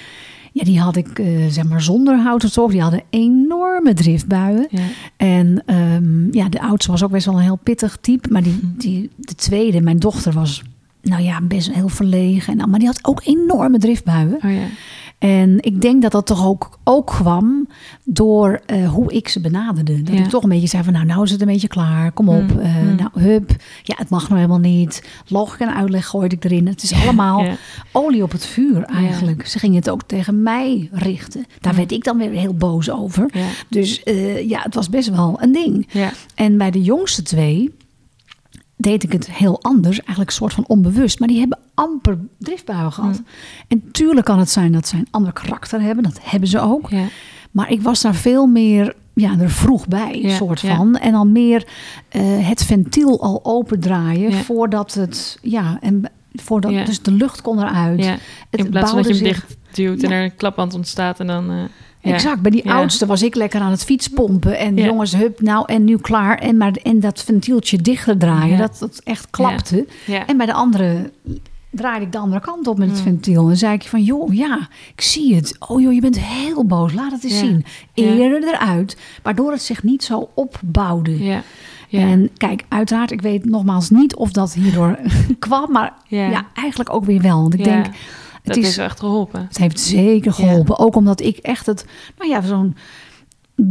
ja, 0.51 0.63
die 0.63 0.80
had 0.80 0.96
ik 0.96 1.20
eh, 1.20 1.28
zeg 1.50 1.63
maar 1.63 1.82
zonder 1.82 2.20
houten 2.20 2.51
toch. 2.51 2.72
Die 2.72 2.82
hadden 2.82 3.01
enorme 3.10 3.94
driftbuien. 3.94 4.68
Ja. 4.70 4.82
En 5.18 5.63
ehm, 5.66 6.32
ja, 6.36 6.50
de 6.50 6.62
oudste 6.62 6.92
was 6.92 7.04
ook 7.04 7.12
best 7.12 7.25
wel 7.25 7.36
een 7.36 7.42
heel 7.44 7.60
pittig 7.63 7.98
type. 8.01 8.30
Maar 8.32 8.44
die, 8.44 8.58
Hmm. 8.62 8.74
die, 8.78 9.10
de 9.16 9.36
tweede, 9.36 9.82
mijn 9.82 10.00
dochter, 10.00 10.34
was 10.34 10.63
nou 11.01 11.24
ja, 11.24 11.42
best 11.42 11.72
heel 11.74 11.89
verlegen. 11.89 12.60
En, 12.60 12.70
maar 12.70 12.80
die 12.80 12.88
had 12.88 13.00
ook 13.01 13.22
enorme 13.25 13.78
driftbuien. 13.78 14.34
Oh, 14.44 14.51
ja. 14.51 14.68
En 15.19 15.55
ik 15.59 15.81
denk 15.81 16.01
dat 16.01 16.11
dat 16.11 16.25
toch 16.25 16.45
ook, 16.45 16.79
ook 16.83 17.05
kwam 17.05 17.67
door 18.03 18.61
eh, 18.65 18.89
hoe 18.89 19.13
ik 19.13 19.27
ze 19.27 19.41
benaderde. 19.41 20.01
Dat 20.01 20.13
Ja. 20.17 20.23
ik 20.23 20.29
toch 20.29 20.43
een 20.43 20.49
beetje 20.49 20.67
zei 20.67 20.83
van 20.83 20.93
nou, 20.93 21.05
nou 21.05 21.23
is 21.23 21.31
het 21.31 21.41
een 21.41 21.47
beetje 21.47 21.67
klaar. 21.67 22.11
Kom 22.11 22.29
op. 22.29 22.53
Mm, 22.53 22.59
eh, 22.59 22.81
mm. 22.81 22.95
Nou, 22.95 23.09
hup. 23.13 23.55
Ja, 23.83 23.95
het 23.97 24.09
mag 24.09 24.23
nou 24.23 24.35
helemaal 24.35 24.59
niet. 24.59 25.03
Logica 25.27 25.67
en 25.67 25.75
uitleg 25.75 26.07
gooide 26.07 26.35
ik 26.35 26.43
erin. 26.45 26.67
Het 26.67 26.83
is 26.83 26.93
allemaal 27.03 27.43
Ja. 27.43 27.55
olie 27.91 28.23
op 28.23 28.31
het 28.31 28.45
vuur 28.45 28.83
eigenlijk. 28.83 29.47
Ze 29.47 29.59
gingen 29.59 29.75
het 29.75 29.89
ook 29.89 30.01
tegen 30.05 30.43
mij 30.43 30.89
richten. 30.91 31.45
Daar 31.59 31.75
werd 31.75 31.91
ik 31.91 32.03
dan 32.03 32.17
weer 32.17 32.31
heel 32.31 32.53
boos 32.53 32.89
over. 32.91 33.31
Dus 33.67 34.03
eh, 34.03 34.49
ja, 34.49 34.61
het 34.61 34.75
was 34.75 34.89
best 34.89 35.09
wel 35.09 35.38
een 35.41 35.51
ding. 35.51 35.88
Ja. 35.91 36.11
En 36.35 36.57
bij 36.57 36.71
de 36.71 36.81
jongste 36.81 37.21
twee, 37.21 37.73
deed 38.81 39.03
ik 39.03 39.12
het 39.12 39.31
heel 39.31 39.62
anders, 39.62 39.98
eigenlijk 39.98 40.29
een 40.29 40.36
soort 40.36 40.53
van 40.53 40.67
onbewust. 40.67 41.19
Maar 41.19 41.27
die 41.27 41.39
hebben 41.39 41.57
amper 41.74 42.17
driftbuien 42.38 42.91
gehad. 42.91 43.17
Mm. 43.17 43.25
En 43.67 43.91
tuurlijk 43.91 44.25
kan 44.25 44.39
het 44.39 44.50
zijn 44.50 44.71
dat 44.71 44.88
ze 44.88 44.95
een 44.95 45.07
ander 45.12 45.33
karakter 45.33 45.81
hebben, 45.81 46.03
dat 46.03 46.19
hebben 46.21 46.50
ze 46.50 46.59
ook. 46.59 46.89
Ja. 46.89 47.03
Maar 47.51 47.71
ik 47.71 47.81
was 47.81 48.01
daar 48.01 48.15
veel 48.15 48.45
meer, 48.45 48.95
ja, 49.13 49.39
er 49.39 49.50
vroeg 49.50 49.88
bij, 49.88 50.19
Ja, 50.21 50.36
soort 50.36 50.62
ja. 50.62 50.75
van. 50.75 50.98
En 50.98 51.12
dan 51.12 51.31
meer 51.31 51.67
eh, 52.09 52.48
het 52.48 52.63
ventiel 52.63 53.21
al 53.21 53.39
opendraaien 53.43 54.33
voordat 54.33 54.93
het, 54.93 55.38
ja, 55.41 55.77
en 55.81 56.03
voordat, 56.33 56.86
dus 56.86 57.01
de 57.01 57.12
lucht 57.12 57.41
kon 57.41 57.59
eruit. 57.59 58.05
Het 58.05 58.19
In 58.59 58.69
plaats 58.69 58.91
van 58.91 59.01
dat 59.01 59.07
je 59.07 59.13
hem 59.13 59.24
dicht 59.24 59.57
duwt 59.71 60.03
en 60.03 60.12
er 60.12 60.24
een 60.24 60.36
klapband 60.36 60.74
ontstaat 60.74 61.19
en 61.19 61.27
dan... 61.27 61.51
eh, 61.51 61.57
ja. 62.01 62.13
Exact, 62.13 62.41
bij 62.41 62.51
die 62.51 62.62
Ja. 62.68 62.74
oudste 62.74 63.06
was 63.06 63.24
ik 63.24 63.36
lekker 63.36 63.62
aan 63.62 63.72
het 63.72 63.84
fietspompen. 63.84 64.58
En 64.58 64.75
Ja. 64.75 64.86
jongens, 64.86 65.15
hup, 65.15 65.41
nou 65.41 65.63
en 65.65 65.84
nu 65.84 65.98
klaar. 65.98 66.38
En, 66.38 66.58
maar, 66.58 66.72
en 66.84 67.00
dat 67.00 67.24
ventieltje 67.24 67.77
dichter 67.77 68.18
draaien, 68.18 68.58
dat 68.58 68.77
dat 68.79 69.01
echt 69.03 69.27
klapte. 69.29 69.88
En 70.27 70.38
bij 70.38 70.46
de 70.46 70.53
andere 70.53 71.12
draaide 71.72 72.06
ik 72.06 72.12
de 72.12 72.18
andere 72.18 72.41
kant 72.41 72.68
op 72.68 72.77
met 72.77 72.88
het 72.89 72.98
Mm. 72.98 73.03
ventiel. 73.03 73.50
En 73.50 73.58
zei 73.58 73.74
ik 73.74 73.84
van, 73.84 74.03
joh, 74.03 74.34
ja, 74.34 74.68
ik 74.96 75.01
zie 75.01 75.36
het. 75.36 75.56
Oh 75.68 75.82
joh, 75.82 75.94
je 75.94 76.01
bent 76.01 76.20
heel 76.20 76.65
boos, 76.65 76.94
laat 76.94 77.12
het 77.12 77.24
eens 77.24 77.38
zien. 77.39 77.65
Eerder 77.94 78.44
eruit, 78.48 78.98
waardoor 79.24 79.51
het 79.51 79.62
zich 79.62 79.84
niet 79.84 80.03
zo 80.03 80.29
opbouwde. 80.36 81.24
Ja. 81.24 81.41
Ja. 81.88 82.00
En 82.00 82.29
kijk, 82.38 82.63
uiteraard, 82.68 83.12
ik 83.12 83.22
weet 83.22 83.46
nogmaals 83.46 83.89
niet 83.89 84.15
of 84.15 84.32
dat 84.32 84.53
hierdoor 84.53 85.00
kwam. 85.39 85.72
Maar 85.72 85.94
Ja. 86.08 86.29
ja. 86.29 86.48
eigenlijk 86.53 86.94
ook 86.94 87.06
weer 87.06 87.22
wel. 87.22 87.41
Want 87.41 87.53
ik 87.53 87.60
Ja. 87.65 87.65
denk, 87.65 87.86
het 88.56 88.63
heeft 88.65 88.77
is 88.77 88.84
echt 88.84 89.00
geholpen. 89.00 89.46
het 89.48 89.58
heeft 89.58 89.79
zeker 89.79 90.34
geholpen. 90.34 90.79
Ook 90.79 90.96
omdat 90.96 91.22
ik 91.22 91.38
echt 91.38 91.65
het, 91.65 91.86
nou 92.18 92.29
ja, 92.29 92.41
zo'n 92.41 92.75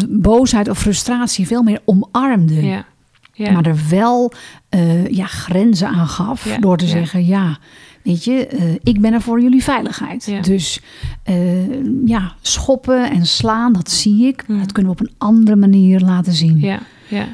boosheid 0.08 0.68
of 0.68 0.78
frustratie 0.78 1.46
veel 1.46 1.62
meer 1.62 1.80
omarmde. 1.84 2.62
Ja. 2.66 2.84
Ja. 3.32 3.50
Maar 3.52 3.66
er 3.66 3.80
wel 3.90 4.32
eh, 4.68 5.06
ja, 5.06 5.26
grenzen 5.26 5.88
aan 5.88 6.08
gaf. 6.08 6.44
Ja, 6.44 6.58
Door 6.58 6.76
te 6.76 6.86
zeggen, 6.86 7.26
ja, 7.26 7.58
weet 8.02 8.24
je, 8.24 8.46
eh, 8.46 8.72
ik 8.82 9.00
ben 9.00 9.12
er 9.12 9.20
voor 9.20 9.40
jullie 9.40 9.62
veiligheid. 9.62 10.44
Dus 10.44 10.80
eh, 11.22 11.82
ja, 12.06 12.32
schoppen 12.40 13.10
en 13.10 13.26
slaan, 13.26 13.72
dat 13.72 13.90
zie 13.90 14.26
ik. 14.26 14.44
Maar 14.46 14.56
Mm. 14.56 14.62
dat 14.62 14.72
kunnen 14.72 14.92
we 14.92 15.00
op 15.00 15.06
een 15.06 15.14
andere 15.18 15.56
manier 15.56 16.00
laten 16.00 16.32
zien. 16.32 16.60
Ja, 16.60 16.78
ja. 17.08 17.26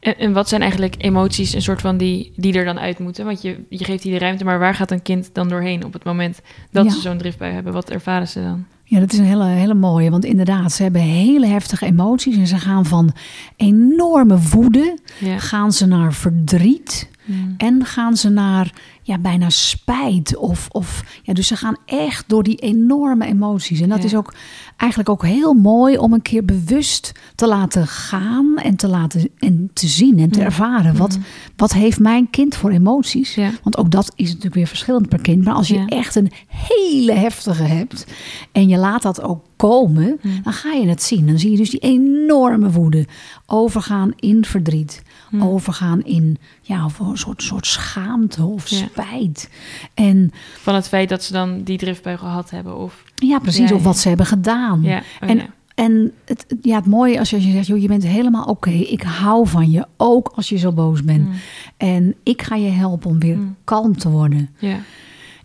En, 0.00 0.18
en 0.18 0.32
wat 0.32 0.48
zijn 0.48 0.60
eigenlijk 0.60 0.94
emoties, 0.98 1.54
een 1.54 1.62
soort 1.62 1.80
van 1.80 1.96
die, 1.96 2.32
die 2.36 2.54
er 2.54 2.64
dan 2.64 2.78
uit 2.78 2.98
moeten? 2.98 3.24
Want 3.24 3.42
je, 3.42 3.64
je 3.68 3.84
geeft 3.84 4.02
die 4.02 4.12
de 4.12 4.18
ruimte, 4.18 4.44
maar 4.44 4.58
waar 4.58 4.74
gaat 4.74 4.90
een 4.90 5.02
kind 5.02 5.30
dan 5.32 5.48
doorheen 5.48 5.84
op 5.84 5.92
het 5.92 6.04
moment 6.04 6.40
dat 6.70 6.84
Ja. 6.84 6.90
ze 6.90 7.00
zo'n 7.00 7.18
driftbui 7.18 7.52
hebben? 7.52 7.72
Wat 7.72 7.90
ervaren 7.90 8.28
ze 8.28 8.42
dan? 8.42 8.64
Ja, 8.84 9.00
dat 9.00 9.12
is 9.12 9.18
een 9.18 9.24
hele, 9.24 9.44
hele 9.44 9.74
mooie. 9.74 10.10
Want 10.10 10.24
inderdaad, 10.24 10.72
ze 10.72 10.82
hebben 10.82 11.00
hele 11.00 11.46
heftige 11.46 11.86
emoties. 11.86 12.36
En 12.36 12.46
ze 12.46 12.58
gaan 12.58 12.86
van 12.86 13.12
enorme 13.56 14.38
woede, 14.38 14.98
Ja. 15.18 15.38
gaan 15.38 15.72
ze 15.72 15.86
naar 15.86 16.12
verdriet. 16.12 17.08
Mm. 17.24 17.54
En 17.56 17.84
gaan 17.84 18.16
ze 18.16 18.28
naar 18.28 18.72
ja, 19.10 19.18
bijna 19.18 19.50
spijt. 19.50 20.36
Of, 20.36 20.68
of, 20.70 21.04
ja, 21.22 21.32
dus 21.32 21.46
ze 21.46 21.56
gaan 21.56 21.76
echt 21.86 22.24
door 22.28 22.42
die 22.42 22.56
enorme 22.56 23.26
emoties. 23.26 23.80
En 23.80 23.88
dat 23.88 23.98
Ja. 23.98 24.04
is 24.04 24.14
ook 24.14 24.34
eigenlijk 24.76 25.10
ook 25.10 25.24
heel 25.26 25.52
mooi 25.54 25.98
om 25.98 26.12
een 26.12 26.22
keer 26.22 26.44
bewust 26.44 27.12
te 27.34 27.46
laten 27.46 27.86
gaan. 27.86 28.56
En 28.56 28.76
te 28.76 28.88
laten 28.88 29.28
en 29.38 29.70
te 29.72 29.86
zien 29.86 30.18
en 30.18 30.30
te 30.30 30.38
Mm. 30.38 30.44
ervaren. 30.44 30.96
Wat, 30.96 31.16
Mm. 31.16 31.22
wat 31.56 31.72
heeft 31.72 31.98
mijn 31.98 32.30
kind 32.30 32.56
voor 32.56 32.70
emoties? 32.70 33.38
Want 33.62 33.76
ook 33.78 33.90
dat 33.90 34.12
is 34.14 34.26
natuurlijk 34.28 34.54
weer 34.54 34.66
verschillend 34.66 35.08
per 35.08 35.20
kind. 35.20 35.44
Maar 35.44 35.54
als 35.54 35.68
je 35.68 35.84
echt 35.86 36.14
een 36.14 36.30
hele 36.46 37.12
heftige 37.12 37.62
hebt. 37.62 38.06
En 38.52 38.68
je 38.68 38.76
laat 38.78 39.02
dat 39.02 39.22
ook 39.22 39.44
komen. 39.68 40.18
Mm. 40.22 40.40
Dan 40.42 40.52
ga 40.52 40.72
je 40.72 40.88
het 40.88 41.02
zien. 41.02 41.26
Dan 41.26 41.38
zie 41.38 41.50
je 41.50 41.56
dus 41.56 41.70
die 41.70 41.80
enorme 41.80 42.70
woede. 42.70 43.06
Overgaan 43.46 44.12
in 44.16 44.44
verdriet. 44.44 45.02
Mm. 45.30 45.42
Overgaan 45.42 46.02
in 46.04 46.38
ja, 46.62 46.84
of 46.84 46.98
een 46.98 47.18
soort, 47.18 47.42
soort 47.42 47.66
schaamte 47.66 48.42
of 48.44 48.68
Ja. 48.68 48.76
spijt. 48.76 49.50
En 49.94 50.32
Van 50.60 50.74
het 50.74 50.88
feit 50.88 51.08
dat 51.08 51.22
ze 51.22 51.32
dan 51.32 51.62
die 51.62 51.78
driftbui 51.78 52.16
gehad 52.16 52.50
hebben. 52.50 52.76
Of, 52.76 53.04
ja, 53.14 53.38
precies. 53.38 53.68
Ja, 53.68 53.74
of 53.76 53.82
wat 53.82 53.98
ze 53.98 54.08
hebben 54.08 54.26
gedaan. 54.26 54.82
ja. 54.82 55.02
Oh, 55.22 55.30
En-. 55.30 55.40
En 55.74 56.12
het, 56.24 56.46
ja, 56.62 56.76
het 56.76 56.86
mooie 56.86 57.18
als 57.18 57.30
je 57.30 57.40
zegt, 57.40 57.66
joh, 57.66 57.80
je 57.80 57.88
bent 57.88 58.02
helemaal 58.06 58.44
oké. 58.44 58.70
Ik 58.70 59.02
hou 59.02 59.48
van 59.48 59.70
je, 59.70 59.86
ook 59.96 60.32
als 60.34 60.48
je 60.48 60.56
zo 60.58 60.72
boos 60.72 61.02
bent. 61.04 61.26
Mm. 61.26 61.32
En 61.76 62.14
ik 62.22 62.42
ga 62.42 62.54
je 62.54 62.68
helpen 62.70 63.10
om 63.10 63.18
weer 63.18 63.36
Mm. 63.36 63.56
kalm 63.64 63.96
te 63.98 64.08
worden. 64.10 64.50
Ja. 64.58 64.76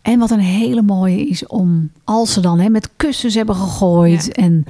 En 0.05 0.19
wat 0.19 0.31
een 0.31 0.39
hele 0.39 0.81
mooie 0.81 1.27
is 1.27 1.47
om, 1.47 1.89
als 2.03 2.33
ze 2.33 2.39
dan 2.39 2.59
hè, 2.59 2.69
met 2.69 2.89
kussens 2.95 3.33
hebben 3.33 3.55
gegooid. 3.55 4.25
Ja. 4.25 4.31
En 4.43 4.65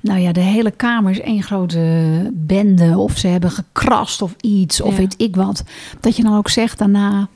nou 0.00 0.20
ja, 0.20 0.32
de 0.32 0.40
hele 0.40 0.70
kamer 0.70 1.10
is 1.10 1.20
één 1.20 1.42
grote 1.42 2.30
bende. 2.34 2.98
Of 2.98 3.18
ze 3.18 3.26
hebben 3.26 3.50
gekrast 3.50 4.22
of 4.22 4.34
iets, 4.40 4.80
of 4.80 4.90
Ja. 4.90 4.96
weet 4.96 5.14
ik 5.16 5.36
wat. 5.36 5.64
Dat 6.00 6.16
je 6.16 6.22
dan 6.22 6.36
ook 6.36 6.48
zegt 6.48 6.78
daarna 6.78 7.28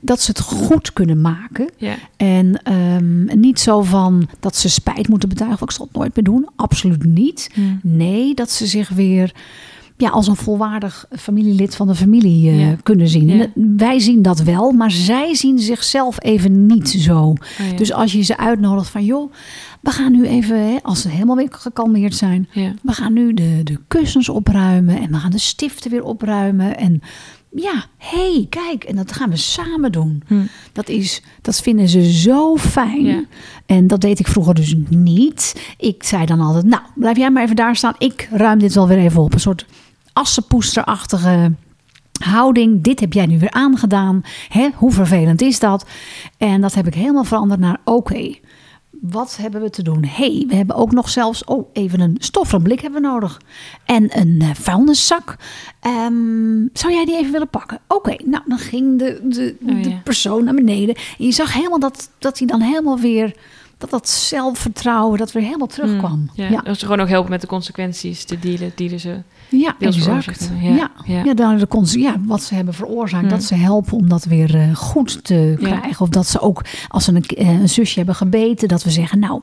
dat 0.00 0.20
ze 0.20 0.30
het 0.30 0.40
goed 0.40 0.92
kunnen 0.92 1.20
maken. 1.20 1.70
Ja. 1.76 1.94
En 2.16 2.62
ehm, 2.62 3.40
niet 3.40 3.60
zo 3.60 3.82
van 3.82 4.28
dat 4.40 4.56
ze 4.56 4.68
spijt 4.68 5.08
moeten 5.08 5.28
betuigen. 5.28 5.66
Ik 5.66 5.70
zal 5.70 5.86
het 5.86 5.96
nooit 5.96 6.14
meer 6.16 6.24
doen. 6.24 6.48
Absoluut 6.56 7.04
niet. 7.04 7.50
Nee, 7.82 8.34
dat 8.34 8.50
ze 8.50 8.66
zich 8.66 8.88
weer 8.88 9.34
ja, 10.00 10.08
als 10.08 10.26
een 10.26 10.36
volwaardig 10.36 11.06
familielid 11.18 11.76
van 11.76 11.86
de 11.86 11.94
familie 11.94 12.48
eh, 12.50 12.60
Ja. 12.68 12.76
kunnen 12.82 13.08
zien. 13.08 13.28
Ja. 13.28 13.36
dat- 13.38 13.48
wij 13.76 13.98
zien 13.98 14.22
dat 14.22 14.40
wel, 14.40 14.72
maar 14.72 14.90
zij 14.90 15.34
zien 15.34 15.58
zichzelf 15.58 16.22
even 16.24 16.66
niet 16.66 16.88
zo. 16.88 17.18
Oh, 17.20 17.34
ja. 17.70 17.76
Dus 17.76 17.92
als 17.92 18.12
je 18.12 18.22
ze 18.22 18.36
uitnodigt 18.38 18.88
van 18.90 19.04
joh, 19.04 19.32
we 19.80 19.90
gaan 19.90 20.12
nu 20.12 20.26
even, 20.26 20.56
hè, 20.72 20.76
als 20.82 21.00
ze 21.02 21.08
helemaal 21.08 21.36
weer 21.36 21.48
gekalmeerd 21.50 22.14
zijn, 22.14 22.48
we 22.82 22.92
gaan 22.92 23.12
nu 23.12 23.34
de, 23.34 23.60
de 23.64 23.78
kussens 23.88 24.28
opruimen 24.28 25.00
en 25.00 25.10
we 25.10 25.16
gaan 25.16 25.30
de 25.30 25.38
stiften 25.38 25.90
weer 25.90 26.04
opruimen. 26.04 26.76
En 26.76 27.00
ja, 27.54 27.84
hé, 27.96 28.32
hey, 28.32 28.46
kijk, 28.48 28.84
en 28.84 28.96
dat 28.96 29.12
gaan 29.12 29.30
we 29.30 29.36
samen 29.36 29.92
doen. 29.92 30.22
Hm. 30.26 30.34
Dat, 30.72 30.88
is, 30.88 31.22
dat 31.42 31.60
vinden 31.60 31.88
ze 31.88 32.12
zo 32.12 32.56
fijn. 32.56 33.04
Ja. 33.04 33.24
En 33.66 33.86
dat 33.86 34.00
deed 34.00 34.18
ik 34.18 34.26
vroeger 34.26 34.54
dus 34.54 34.74
niet. 34.88 35.62
Ik 35.78 36.02
zei 36.02 36.26
dan 36.26 36.40
altijd, 36.40 36.64
nou, 36.64 36.82
blijf 36.94 37.16
jij 37.16 37.30
maar 37.30 37.42
even 37.42 37.56
daar 37.56 37.76
staan. 37.76 37.94
Ik 37.98 38.28
ruim 38.32 38.58
dit 38.58 38.74
wel 38.74 38.88
weer 38.88 38.98
even 38.98 39.22
op. 39.22 39.32
Een 39.32 39.40
soort 39.40 39.66
assenpoesterachtige 40.12 41.52
houding. 42.24 42.82
Dit 42.82 43.00
heb 43.00 43.12
jij 43.12 43.26
nu 43.26 43.38
weer 43.38 43.50
aangedaan. 43.50 44.22
Hè? 44.48 44.68
Hoe 44.74 44.92
vervelend 44.92 45.42
is 45.42 45.58
dat? 45.58 45.86
En 46.36 46.60
dat 46.60 46.74
heb 46.74 46.86
ik 46.86 46.94
helemaal 46.94 47.24
veranderd 47.24 47.60
naar, 47.60 47.80
oké, 47.84 48.34
wat 49.00 49.36
hebben 49.36 49.60
we 49.60 49.70
te 49.70 49.82
doen? 49.82 50.04
hey, 50.04 50.44
we 50.48 50.54
hebben 50.54 50.76
ook 50.76 50.92
nog 50.92 51.08
zelfs, 51.08 51.44
oh, 51.44 51.68
even 51.72 52.00
een 52.00 52.16
stoffen 52.18 52.62
blik 52.62 52.80
hebben 52.80 53.02
we 53.02 53.08
nodig. 53.08 53.40
En 53.84 54.18
een 54.18 54.36
eh, 54.40 54.50
vuilniszak. 54.54 55.36
Ehm, 55.80 56.66
zou 56.72 56.92
jij 56.92 57.04
die 57.04 57.16
even 57.16 57.32
willen 57.32 57.48
pakken? 57.48 57.78
Oké, 57.88 58.16
nou, 58.24 58.42
dan 58.46 58.58
ging 58.58 58.98
de, 58.98 59.20
de, 59.22 59.56
Oh, 59.66 59.82
de 59.82 60.00
persoon 60.04 60.44
naar 60.44 60.54
beneden. 60.54 60.94
En 60.94 61.24
je 61.24 61.32
zag 61.32 61.52
helemaal 61.52 61.78
dat, 61.78 62.10
dat 62.18 62.38
hij 62.38 62.46
dan 62.46 62.60
helemaal 62.60 62.98
weer, 62.98 63.36
dat 63.78 63.90
dat 63.90 64.08
zelfvertrouwen, 64.08 65.18
dat 65.18 65.32
weer 65.32 65.42
helemaal 65.42 65.66
terugkwam. 65.66 66.18
Mm. 66.18 66.30
Ja. 66.34 66.48
ja. 66.48 66.60
Dat 66.60 66.78
ze 66.78 66.84
gewoon 66.84 67.00
ook 67.00 67.08
helpen 67.08 67.30
met 67.30 67.40
de 67.40 67.46
consequenties 67.46 68.24
te 68.24 68.38
dealen 68.38 68.72
die 68.74 68.98
ze... 68.98 69.22
Ja, 69.50 69.74
exact. 69.78 70.50
Ja, 70.60 70.68
Ja, 70.74 70.90
ja. 71.04 71.24
ja. 71.24 71.34
dan 71.34 71.56
de 71.58 71.66
cons- 71.68 71.94
ja, 71.94 72.16
wat 72.26 72.42
ze 72.42 72.54
hebben 72.54 72.74
veroorzaakt, 72.74 73.22
Hmm. 73.22 73.32
dat 73.32 73.42
ze 73.42 73.54
helpen 73.54 73.96
om 73.96 74.08
dat 74.08 74.24
weer 74.24 74.54
eh, 74.54 74.74
goed 74.74 75.24
te 75.24 75.56
Ja. 75.60 75.66
krijgen. 75.78 76.00
Of 76.00 76.08
dat 76.08 76.26
ze 76.26 76.40
ook, 76.40 76.64
als 76.88 77.04
ze 77.04 77.12
een, 77.14 77.24
eh, 77.24 77.60
een 77.60 77.68
zusje 77.68 77.96
hebben 77.98 78.14
gebeten, 78.14 78.68
dat 78.68 78.82
we 78.84 78.90
zeggen, 78.90 79.18
nou, 79.18 79.42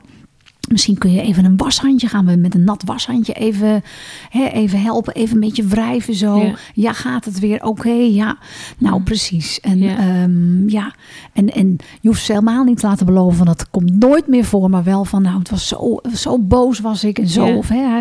misschien 0.68 0.98
kun 0.98 1.12
je 1.12 1.20
even 1.20 1.44
een 1.44 1.56
washandje, 1.56 2.08
gaan 2.08 2.26
we 2.26 2.36
met 2.36 2.54
een 2.54 2.64
nat 2.64 2.82
washandje 2.86 3.32
even, 3.32 3.82
hè, 4.28 4.44
even 4.46 4.80
helpen, 4.82 5.14
even 5.14 5.34
een 5.34 5.40
beetje 5.40 5.64
wrijven 5.66 6.14
zo. 6.14 6.40
Ja. 6.44 6.54
Ja, 6.74 6.92
gaat 6.92 7.24
het 7.24 7.38
weer? 7.38 7.62
Oké, 7.64 7.90
ja. 7.90 8.36
Nou, 8.78 8.94
Hmm. 8.94 9.04
precies. 9.04 9.60
En 9.60 9.78
Ja. 9.78 9.90
ja, 9.90 10.28
ja. 10.66 10.94
En, 11.32 11.48
en 11.54 11.76
je 12.00 12.08
hoeft 12.08 12.24
ze 12.24 12.32
helemaal 12.32 12.64
niet 12.64 12.78
te 12.80 12.86
laten 12.86 13.06
beloven, 13.06 13.46
dat 13.46 13.70
komt 13.70 13.98
nooit 13.98 14.26
meer 14.26 14.44
voor, 14.44 14.70
maar 14.70 14.84
wel 14.84 15.04
van, 15.04 15.22
nou, 15.22 15.38
het 15.38 15.50
was 15.50 15.68
zo, 15.68 15.96
zo 16.14 16.38
boos 16.38 16.80
was 16.80 17.04
ik 17.04 17.18
en 17.18 17.28
zo. 17.28 17.46
Ja. 17.46 17.56
Of, 17.56 17.68
hè, 17.68 18.00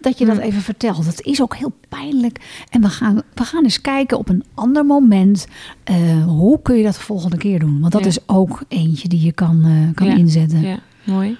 dat 0.00 0.18
je 0.18 0.24
dat 0.24 0.36
Hmm. 0.36 0.44
even 0.44 0.60
vertelt. 0.62 1.04
Dat 1.04 1.20
is 1.20 1.42
ook 1.42 1.56
heel 1.56 1.72
pijnlijk. 1.88 2.64
En 2.70 2.80
we 2.80 2.88
gaan, 2.88 3.22
we 3.34 3.44
gaan 3.44 3.62
eens 3.64 3.80
kijken 3.80 4.18
op 4.18 4.28
een 4.28 4.44
ander 4.54 4.84
moment. 4.86 5.46
eh, 5.84 6.24
hoe 6.24 6.62
kun 6.62 6.76
je 6.76 6.82
dat 6.84 6.94
de 6.94 7.00
volgende 7.00 7.36
keer 7.36 7.58
doen? 7.58 7.80
Want 7.80 7.92
dat 7.92 8.02
Ja. 8.02 8.08
is 8.08 8.18
ook 8.26 8.62
eentje 8.68 9.08
die 9.08 9.24
je 9.24 9.32
kan, 9.32 9.62
eh, 9.64 9.94
kan 9.94 10.06
Ja. 10.06 10.14
inzetten. 10.16 10.60
Ja, 10.60 10.78
mooi. 11.04 11.36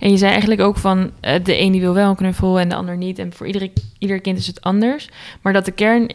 En 0.00 0.10
je 0.10 0.16
zei 0.16 0.30
eigenlijk 0.30 0.60
ook 0.60 0.76
van 0.76 1.10
eh, 1.20 1.44
de 1.44 1.60
een 1.60 1.72
die 1.72 1.80
wil 1.80 1.94
wel 1.94 2.10
een 2.10 2.16
knuffel 2.16 2.60
en 2.60 2.68
de 2.68 2.74
ander 2.74 2.96
niet. 2.96 3.18
En 3.18 3.32
voor 3.32 3.46
iedere, 3.46 3.70
ieder 3.98 4.20
kind 4.20 4.38
is 4.38 4.46
het 4.46 4.60
anders. 4.60 5.08
Maar 5.42 5.52
dat 5.52 5.64
de 5.64 5.70
kern, 5.72 6.10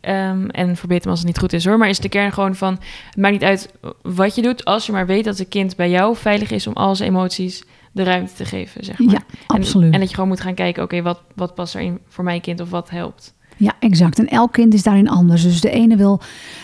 ehm, 0.00 0.46
en 0.48 0.76
verbeter 0.76 1.04
me 1.04 1.10
als 1.10 1.18
het 1.18 1.28
niet 1.28 1.38
goed 1.38 1.52
is 1.52 1.64
hoor, 1.64 1.78
maar 1.78 1.88
is 1.88 1.98
de 1.98 2.08
kern 2.08 2.32
gewoon 2.32 2.54
van: 2.54 2.78
het 3.06 3.16
maakt 3.16 3.32
niet 3.32 3.42
uit 3.44 3.72
wat 4.02 4.34
je 4.34 4.42
doet, 4.42 4.64
als 4.64 4.86
je 4.86 4.92
maar 4.92 5.06
weet 5.06 5.24
dat 5.24 5.38
het 5.38 5.48
kind 5.48 5.76
bij 5.76 5.90
jou 5.90 6.16
veilig 6.16 6.50
is 6.50 6.66
om 6.66 6.72
al 6.74 6.96
zijn 6.96 7.08
emoties 7.08 7.62
de 7.92 8.02
ruimte 8.02 8.32
te 8.32 8.44
geven. 8.44 8.84
Zeg 8.84 8.98
maar. 8.98 9.14
Ja, 9.14 9.22
absoluut. 9.46 9.92
En, 9.92 10.00
dat 10.00 10.08
je 10.08 10.14
gewoon 10.14 10.30
moet 10.30 10.40
gaan 10.40 10.54
kijken: 10.54 10.82
oké, 10.82 11.02
wat, 11.02 11.22
wat 11.34 11.54
past 11.54 11.74
erin 11.74 12.00
voor 12.06 12.24
mijn 12.24 12.40
kind 12.40 12.60
of 12.60 12.70
wat 12.70 12.90
helpt. 12.90 13.36
Ja, 13.58 13.72
exact. 13.80 14.18
En 14.18 14.28
elk 14.28 14.52
kind 14.52 14.74
is 14.74 14.82
daarin 14.82 15.08
anders. 15.08 15.42
Dus 15.42 15.60
de 15.60 15.70
ene 15.70 15.96
wil, 15.96 16.20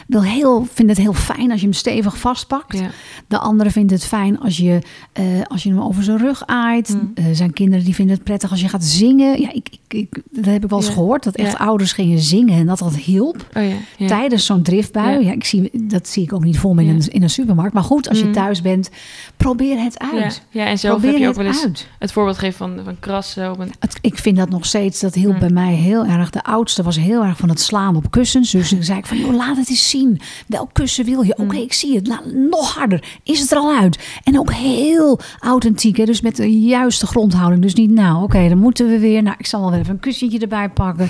wil 0.07 0.23
heel, 0.23 0.67
vindt 0.73 0.91
het 0.93 1.01
heel 1.01 1.13
fijn 1.13 1.51
als 1.51 1.61
je 1.61 1.67
hem 1.67 1.75
stevig 1.75 2.19
vastpakt. 2.19 2.79
Ja. 2.79 2.91
De 3.29 3.39
andere 3.39 3.71
vindt 3.71 3.91
het 3.91 4.05
fijn 4.05 4.41
als 4.41 4.57
je, 4.57 4.79
eh, 5.13 5.25
als 5.49 5.63
je 5.63 5.69
hem 5.69 5.81
over 5.81 6.03
zijn 6.03 6.19
rug 6.19 6.47
aait. 6.47 6.89
Mm. 6.89 7.11
Eh, 7.15 7.25
zijn 7.33 7.53
kinderen 7.53 7.85
die 7.85 7.95
vinden 7.95 8.15
het 8.15 8.25
prettig 8.25 8.51
als 8.51 8.61
je 8.61 8.69
gaat 8.69 8.85
zingen. 8.85 9.41
Ja, 9.41 9.53
ik, 9.53 9.69
ik, 9.71 9.99
ik, 9.99 10.23
dat 10.31 10.45
heb 10.45 10.65
ik 10.65 10.71
wel 10.71 10.79
eens 10.79 10.89
Ja. 10.89 10.95
gehoord. 10.95 11.25
Dat 11.25 11.35
echt 11.37 11.53
Ja. 11.53 11.59
ouders 11.59 11.93
gingen 11.93 12.19
zingen 12.19 12.59
en 12.59 12.67
dat 12.67 12.79
dat 12.79 12.97
hielp. 12.97 13.47
Oh 13.57 13.63
ja. 13.63 13.75
ja. 13.97 14.07
Tijdens 14.07 14.47
zo'n 14.47 14.63
driftbui. 14.63 15.25
Ja. 15.25 15.33
Ik 15.33 15.45
zie, 15.45 15.71
dat 15.73 16.09
zie 16.09 16.23
ik 16.23 16.33
ook 16.33 16.45
niet 16.45 16.59
voor 16.59 16.75
me 16.75 16.83
in, 16.83 16.89
een, 16.89 17.09
in 17.09 17.23
een 17.23 17.31
supermarkt. 17.31 17.75
Maar 17.75 17.83
goed, 17.83 18.09
als 18.09 18.19
je 18.19 18.23
Mm. 18.25 18.33
thuis 18.33 18.63
bent, 18.63 18.91
probeer 19.37 19.79
het 19.83 19.99
uit. 20.13 20.43
ja, 20.51 20.67
en 20.67 20.79
zelf 20.79 20.93
probeer 21.01 21.11
heb 21.13 21.21
je 21.21 21.29
ook 21.29 21.35
het 21.35 21.43
wel 21.45 21.53
eens 21.55 21.65
uit. 21.65 21.89
het 21.99 22.13
voorbeeld 22.13 22.39
gegeven 22.39 22.59
van, 22.59 22.85
van 22.85 22.97
krassen 23.01 23.51
op 23.51 23.59
een... 23.59 23.73
Het, 23.79 23.99
ik 24.01 24.19
vind 24.19 24.37
dat 24.37 24.49
nog 24.51 24.67
steeds, 24.67 25.01
dat 25.01 25.15
hielp 25.15 25.33
Mm. 25.33 25.39
bij 25.39 25.51
mij 25.51 25.73
heel 25.75 26.05
erg. 26.07 26.31
De 26.31 26.43
oudste 26.45 26.83
was 26.85 26.97
heel 26.97 27.25
erg 27.25 27.37
van 27.37 27.49
het 27.49 27.61
slaan 27.61 27.97
op 27.97 28.11
kussens. 28.11 28.51
Dus 28.51 28.73
ik 28.73 28.85
zei 28.85 28.99
ik 28.99 29.07
van, 29.07 29.19
joh, 29.19 29.35
laat 29.35 29.57
het 29.57 29.69
eens 29.71 29.91
zien. 29.91 30.21
Welk 30.47 30.71
kussen 30.73 31.05
wil 31.05 31.23
je? 31.23 31.33
Oké, 31.37 31.55
Mm. 31.55 31.61
ik 31.63 31.73
zie 31.73 31.95
het. 31.97 32.07
Laat, 32.07 32.33
nog 32.51 32.75
harder. 32.75 33.05
Is 33.23 33.41
het 33.41 33.51
er 33.51 33.57
al 33.59 33.77
uit? 33.77 33.99
En 34.25 34.39
ook 34.39 34.53
heel 34.53 35.21
authentiek. 35.41 35.97
Hè? 35.97 36.05
Dus 36.05 36.21
met 36.21 36.37
de 36.37 36.61
juiste 36.61 37.07
grondhouding. 37.07 37.63
Dus 37.63 37.75
niet, 37.75 37.91
nou, 37.91 38.23
oké, 38.23 38.49
dan 38.49 38.59
moeten 38.59 38.89
we 38.89 38.99
weer. 38.99 39.23
Nou, 39.23 39.37
ik 39.39 39.47
zal 39.47 39.61
wel 39.61 39.71
weer 39.71 39.81
even 39.81 39.93
een 39.93 40.01
kussentje 40.01 40.39
erbij 40.39 40.69
pakken. 40.71 41.09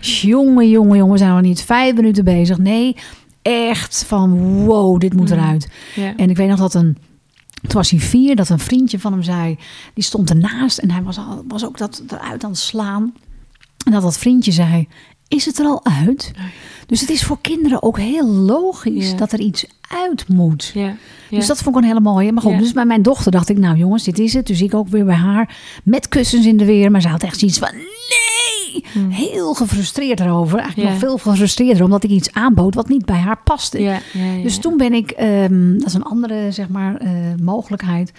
Jongen, 0.00 0.68
jongen, 0.70 0.96
jongen, 0.96 1.12
we 1.12 1.18
zijn 1.18 1.30
nog 1.32 1.40
niet 1.42 1.62
vijf 1.62 1.94
minuten 1.94 2.24
bezig. 2.24 2.58
Nee, 2.58 2.96
echt 3.42 4.04
van, 4.06 4.38
wow, 4.64 5.00
dit 5.00 5.14
moet 5.14 5.30
Mm. 5.30 5.36
eruit. 5.38 5.68
En 6.16 6.30
ik 6.30 6.36
weet 6.36 6.48
nog 6.48 6.58
dat 6.58 6.74
een. 6.74 6.96
Toen 7.60 7.74
was 7.74 7.90
hij 7.90 8.00
vier, 8.00 8.36
dat 8.36 8.48
een 8.48 8.58
vriendje 8.58 8.98
van 8.98 9.12
hem 9.12 9.22
zei. 9.22 9.58
Die 9.94 10.04
stond 10.04 10.30
ernaast 10.30 10.78
en 10.78 10.90
hij 10.90 11.02
was, 11.02 11.18
al, 11.18 11.44
was 11.48 11.64
ook 11.64 11.78
dat 11.78 12.02
eruit 12.08 12.44
aan 12.44 12.50
het 12.50 12.58
slaan. 12.58 13.14
En 13.84 13.92
dat 13.92 14.02
dat 14.02 14.18
vriendje 14.18 14.52
zei: 14.52 14.88
Is 15.28 15.44
het 15.44 15.58
er 15.58 15.66
al 15.66 15.84
uit? 15.84 16.32
Dus 16.86 17.00
het 17.00 17.10
is 17.10 17.22
voor 17.24 17.38
kinderen 17.40 17.82
ook 17.82 17.98
heel 17.98 18.26
logisch 18.26 19.10
Ja. 19.10 19.16
dat 19.16 19.32
er 19.32 19.40
iets 19.40 19.66
uit 19.88 20.28
moet. 20.28 20.70
Ja. 20.74 20.96
Ja. 21.30 21.36
Dus 21.38 21.46
dat 21.46 21.58
vond 21.58 21.76
ik 21.76 21.82
een 21.82 21.88
hele 21.88 22.00
mooie. 22.00 22.32
Maar 22.32 22.42
goed, 22.42 22.58
dus 22.58 22.72
bij 22.72 22.84
mijn 22.84 23.02
dochter 23.02 23.32
dacht 23.32 23.48
ik: 23.48 23.58
Nou 23.58 23.76
jongens, 23.76 24.04
dit 24.04 24.18
is 24.18 24.32
het. 24.32 24.46
Dus 24.46 24.60
ik 24.62 24.74
ook 24.74 24.88
weer 24.88 25.04
bij 25.04 25.14
haar 25.14 25.56
met 25.84 26.08
kussens 26.08 26.46
in 26.46 26.56
de 26.56 26.64
weer. 26.64 26.90
Maar 26.90 27.00
ze 27.00 27.08
had 27.08 27.22
echt 27.22 27.38
zoiets 27.38 27.58
van: 27.58 27.70
Nee! 27.74 28.84
Hmm. 28.92 29.10
Heel 29.10 29.54
gefrustreerd 29.54 30.20
erover. 30.20 30.58
Eigenlijk 30.58 30.90
nog 30.90 30.98
veel 30.98 31.18
gefrustreerder 31.18 31.84
omdat 31.84 32.04
ik 32.04 32.10
iets 32.10 32.32
aanbood 32.32 32.74
wat 32.74 32.88
niet 32.88 33.04
bij 33.04 33.16
haar 33.18 33.38
paste. 33.44 34.00
Dus 34.42 34.58
toen 34.58 34.76
ben 34.76 34.92
ik, 34.92 35.10
ehm, 35.10 35.78
dat 35.78 35.86
is 35.86 35.94
een 35.94 36.02
andere 36.02 36.52
zeg 36.52 36.68
maar, 36.68 36.96
eh, 36.96 37.10
mogelijkheid, 37.42 38.12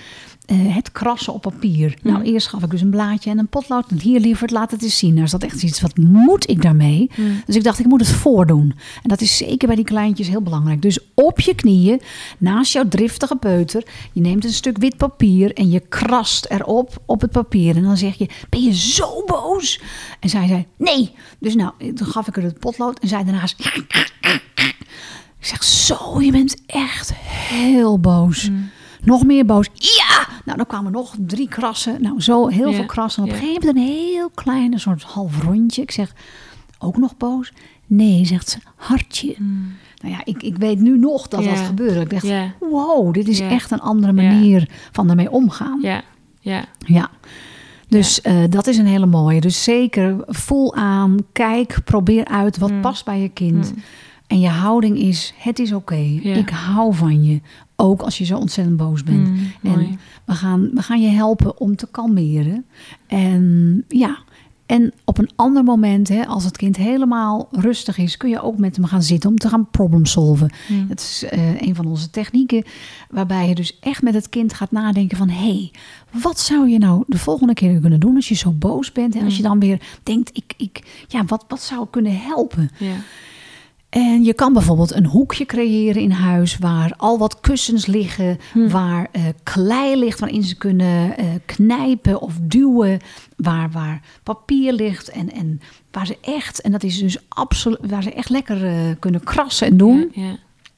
eh, 0.48 0.76
het 0.76 0.92
krassen 0.92 1.34
op 1.34 1.42
papier. 1.42 1.98
Mhm. 2.02 2.14
Nou, 2.14 2.24
eerst 2.24 2.48
gaf 2.48 2.64
ik 2.64 2.70
dus 2.70 2.82
een 2.82 2.90
blaadje 2.90 3.30
en 3.30 3.38
een 3.38 3.48
potlood. 3.48 3.86
En 3.90 4.00
hier 4.00 4.20
lieverd, 4.20 4.52
laat 4.52 4.72
het 4.72 4.84
eens 4.84 4.98
zien. 4.98 5.14
Nou 5.14 5.26
is 5.26 5.32
dat 5.32 5.44
echt 5.44 5.64
iets, 5.64 5.82
wat 5.82 5.98
moet 5.98 6.50
ik 6.50 6.62
daarmee? 6.62 7.10
Mm. 7.16 7.42
Dus 7.46 7.56
ik 7.56 7.64
dacht, 7.64 7.80
ik 7.80 7.86
moet 7.86 8.00
het 8.00 8.10
voordoen. 8.10 8.74
En 9.04 9.10
dat 9.10 9.22
is 9.22 9.38
zeker 9.38 9.68
bij 9.68 9.76
die 9.76 9.86
kleintjes 9.86 10.28
heel 10.28 10.42
belangrijk. 10.42 10.82
Dus 10.82 11.00
op 11.14 11.40
je 11.40 11.56
knieën, 11.56 12.02
naast 12.38 12.74
jouw 12.74 12.88
driftige 12.88 13.36
peuter, 13.36 13.84
je 14.12 14.22
neemt 14.22 14.44
een 14.44 14.54
stuk 14.54 14.78
wit 14.78 14.98
papier 14.98 15.54
en 15.54 15.70
je 15.70 15.80
krast 15.80 16.46
erop 16.46 17.02
op 17.06 17.22
het 17.22 17.32
papier. 17.32 17.76
En 17.76 17.84
dan 17.84 17.98
zeg 17.98 18.16
je, 18.16 18.30
ben 18.50 18.64
je 18.64 18.76
zo 18.76 19.24
boos? 19.26 19.82
En 20.20 20.30
zij 20.30 20.48
zei, 20.48 20.66
nee. 20.78 21.12
Dus 21.40 21.56
nou, 21.56 21.94
toen 21.94 22.08
gaf 22.08 22.28
ik 22.28 22.36
haar 22.36 22.44
het 22.44 22.60
potlood 22.60 23.00
en 23.00 23.08
zij 23.08 23.24
daarnaast... 23.24 23.56
Ik 25.40 25.46
zeg, 25.46 25.64
zo, 25.64 26.22
je 26.22 26.32
bent 26.32 26.56
echt 26.66 27.14
heel 27.14 28.00
boos. 28.00 28.50
Mm. 28.50 28.70
Nog 29.08 29.26
meer 29.26 29.46
boos. 29.46 29.70
Ja! 29.74 30.28
Nou, 30.46 30.58
dan 30.58 30.68
kwamen 30.68 30.92
nog 30.92 31.16
drie 31.20 31.48
krassen. 31.48 32.02
Nou, 32.02 32.22
zo 32.22 32.48
heel 32.48 32.70
Ja, 32.70 32.76
veel 32.76 32.86
krassen. 32.86 33.24
En 33.24 33.30
op 33.30 33.36
een 33.36 33.42
gegeven 33.42 33.66
moment 33.66 33.86
een 33.88 33.94
heel 33.94 34.30
klein, 34.30 34.74
een 34.74 34.80
soort 34.80 35.04
half 35.04 35.44
rondje. 35.44 35.82
Ik 35.82 35.92
zeg, 35.92 36.14
ook 36.80 36.98
nog 36.98 37.18
boos? 37.18 37.54
Nee, 37.88 38.26
zegt 38.26 38.50
ze, 38.50 38.58
hartje. 38.76 39.36
Mm. 39.38 39.76
Nou 40.02 40.14
ja, 40.14 40.22
ik, 40.24 40.44
ik 40.44 40.58
weet 40.58 40.80
nu 40.80 40.98
nog 40.98 41.28
dat 41.28 41.44
dat 41.44 41.58
gebeurde. 41.60 42.00
Ik 42.00 42.10
dacht, 42.10 42.28
wow, 42.60 43.14
dit 43.14 43.28
is 43.28 43.40
echt 43.40 43.72
een 43.72 43.80
andere 43.82 44.14
manier 44.14 44.70
van 44.92 45.08
daarmee 45.08 45.32
omgaan. 45.32 45.80
Ja. 45.82 46.02
Ja. 46.40 46.66
Ja. 46.78 47.10
Dus 47.88 48.22
eh, 48.22 48.36
dat 48.50 48.68
is 48.68 48.78
een 48.78 48.86
hele 48.86 49.06
mooie. 49.06 49.42
Dus 49.42 49.64
zeker 49.64 50.16
voel 50.28 50.76
aan, 50.76 51.18
kijk, 51.32 51.78
probeer 51.84 52.26
uit 52.26 52.58
wat 52.58 52.72
Mm. 52.72 52.82
past 52.82 53.06
bij 53.06 53.22
je 53.22 53.30
kind. 53.30 53.72
Mm. 53.76 53.82
En 54.28 54.40
je 54.40 54.48
houding 54.50 54.98
is, 54.98 55.34
het 55.38 55.60
is 55.60 55.72
oké. 55.74 56.20
Ja. 56.22 56.36
Ik 56.36 56.50
hou 56.50 56.94
van 56.96 57.24
je. 57.24 57.42
Ook 57.76 58.02
als 58.02 58.18
je 58.18 58.26
zo 58.26 58.38
ontzettend 58.38 58.78
boos 58.78 59.04
bent. 59.04 59.28
Mm, 59.28 59.52
En 59.64 59.72
mooi. 59.72 59.98
we 60.26 60.34
gaan, 60.34 60.70
we 60.74 60.82
gaan 60.82 61.02
je 61.02 61.10
helpen 61.10 61.60
om 61.60 61.76
te 61.76 61.88
kalmeren. 61.92 62.66
En 63.08 63.84
ja, 63.88 64.18
en 64.66 64.94
op 65.06 65.18
een 65.18 65.30
ander 65.36 65.64
moment, 65.64 66.08
hè, 66.08 66.26
als 66.26 66.44
het 66.44 66.58
kind 66.58 66.76
helemaal 66.78 67.48
rustig 67.52 67.98
is, 67.98 68.18
kun 68.18 68.30
je 68.30 68.42
ook 68.42 68.58
met 68.58 68.76
hem 68.76 68.86
gaan 68.86 69.04
zitten 69.04 69.30
om 69.30 69.36
te 69.38 69.50
gaan 69.50 69.70
problem 69.70 70.06
solven. 70.06 70.52
Mm. 70.68 70.88
Dat 70.88 71.00
is 71.00 71.24
eh, 71.30 71.62
een 71.62 71.76
van 71.76 71.86
onze 71.86 72.10
technieken, 72.10 72.64
waarbij 73.10 73.48
je 73.48 73.56
dus 73.56 73.80
echt 73.80 74.02
met 74.02 74.14
het 74.14 74.30
kind 74.30 74.54
gaat 74.54 74.72
nadenken 74.72 75.18
van, 75.18 75.30
hé, 75.30 75.48
hey, 75.48 75.72
wat 76.22 76.40
zou 76.40 76.70
je 76.70 76.78
nou 76.78 77.04
de 77.08 77.18
volgende 77.18 77.54
keer 77.54 77.80
kunnen 77.80 78.00
doen 78.00 78.16
als 78.16 78.28
je 78.28 78.36
zo 78.36 78.52
boos 78.52 78.92
bent? 78.92 79.16
En 79.16 79.24
als 79.24 79.34
je 79.38 79.44
Mm. 79.44 79.50
dan 79.50 79.60
weer 79.60 79.82
denkt, 80.04 80.30
ik, 80.38 80.54
ik, 80.58 81.06
ja, 81.08 81.26
wat, 81.26 81.46
wat 81.48 81.62
zou 81.62 81.88
kunnen 81.90 82.20
helpen? 82.22 82.70
Ja. 82.80 82.96
En 83.90 84.24
je 84.24 84.34
kan 84.34 84.54
bijvoorbeeld 84.54 84.94
een 84.94 85.06
hoekje 85.06 85.46
creëren 85.46 86.02
in 86.02 86.12
huis 86.12 86.58
waar 86.58 86.94
al 86.98 87.18
wat 87.18 87.40
kussens 87.40 87.86
liggen, 87.86 88.38
Hm. 88.54 88.68
waar 88.68 89.08
eh, 89.12 89.24
klei 89.44 89.96
ligt 90.00 90.20
waarin 90.20 90.44
ze 90.44 90.56
kunnen 90.56 91.18
eh, 91.18 91.26
knijpen 91.46 92.22
of 92.22 92.34
duwen, 92.42 93.00
waar, 93.36 93.72
waar 93.72 94.02
papier 94.24 94.74
ligt 94.74 95.10
en, 95.10 95.32
en 95.32 95.62
waar 95.92 96.06
ze 96.06 96.18
echt, 96.22 96.62
en 96.62 96.72
dat 96.72 96.84
is 96.84 97.00
dus 97.00 97.18
absoluut, 97.30 97.80
waar 97.82 98.04
ze 98.04 98.14
echt 98.14 98.30
lekker 98.30 98.66
eh, 98.66 98.74
kunnen 99.00 99.24
krassen 99.24 99.68
en 99.68 99.78
doen. 99.78 100.12
Ja. 100.14 100.24
Ja. 100.24 100.36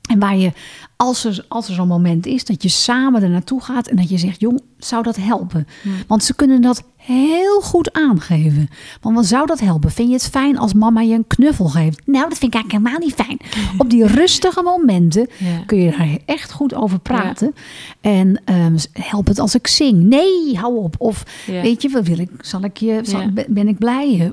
En 0.09 0.19
waar 0.19 0.37
je, 0.37 0.51
als 0.95 1.25
er, 1.25 1.45
als 1.47 1.67
er 1.67 1.73
zo'n 1.73 1.87
moment 1.87 2.25
is, 2.25 2.45
dat 2.45 2.63
je 2.63 2.69
samen 2.69 3.23
er 3.23 3.29
naartoe 3.29 3.61
gaat 3.61 3.87
en 3.87 3.95
dat 3.95 4.09
je 4.09 4.17
zegt, 4.17 4.39
jong, 4.39 4.61
zou 4.77 5.03
dat 5.03 5.15
helpen? 5.15 5.67
Hm. 5.81 5.89
Want 6.07 6.23
ze 6.23 6.35
kunnen 6.35 6.61
dat 6.61 6.83
heel 7.13 7.61
goed 7.61 7.93
aangeven. 7.93 8.69
Want 9.01 9.15
wat 9.15 9.25
zou 9.25 9.45
dat 9.45 9.59
helpen? 9.59 9.91
Vind 9.91 10.07
je 10.07 10.13
het 10.13 10.29
fijn 10.29 10.57
als 10.57 10.73
mama 10.73 11.01
je 11.01 11.13
een 11.13 11.27
knuffel 11.27 11.65
geeft? 11.65 12.01
Nou, 12.05 12.29
dat 12.29 12.37
vind 12.37 12.53
ik 12.53 12.59
eigenlijk 12.61 12.71
helemaal 12.85 13.07
niet 13.07 13.15
fijn. 13.25 13.37
Op 13.81 13.89
die 13.89 14.05
rustige 14.07 14.61
momenten 14.61 15.27
Ja. 15.37 15.63
kun 15.65 15.77
je 15.77 15.91
daar 15.97 16.17
echt 16.25 16.51
goed 16.51 16.73
over 16.75 16.99
praten. 16.99 17.53
En 18.01 18.41
ehm, 18.45 18.77
help 18.93 19.27
het 19.27 19.39
als 19.39 19.55
ik 19.55 19.67
zing? 19.67 20.03
Nee, 20.03 20.55
hou 20.57 20.77
op. 20.77 20.95
Of 20.97 21.23
Ja. 21.47 21.61
weet 21.61 21.81
je, 21.81 21.89
wat 21.89 22.07
wil 22.07 22.19
ik? 22.19 22.29
Zal 22.41 22.63
ik 22.63 22.77
je? 22.77 22.99
Zal, 23.03 23.21
ben 23.47 23.67
ik 23.67 23.77
blij 23.77 24.11
je? 24.15 24.31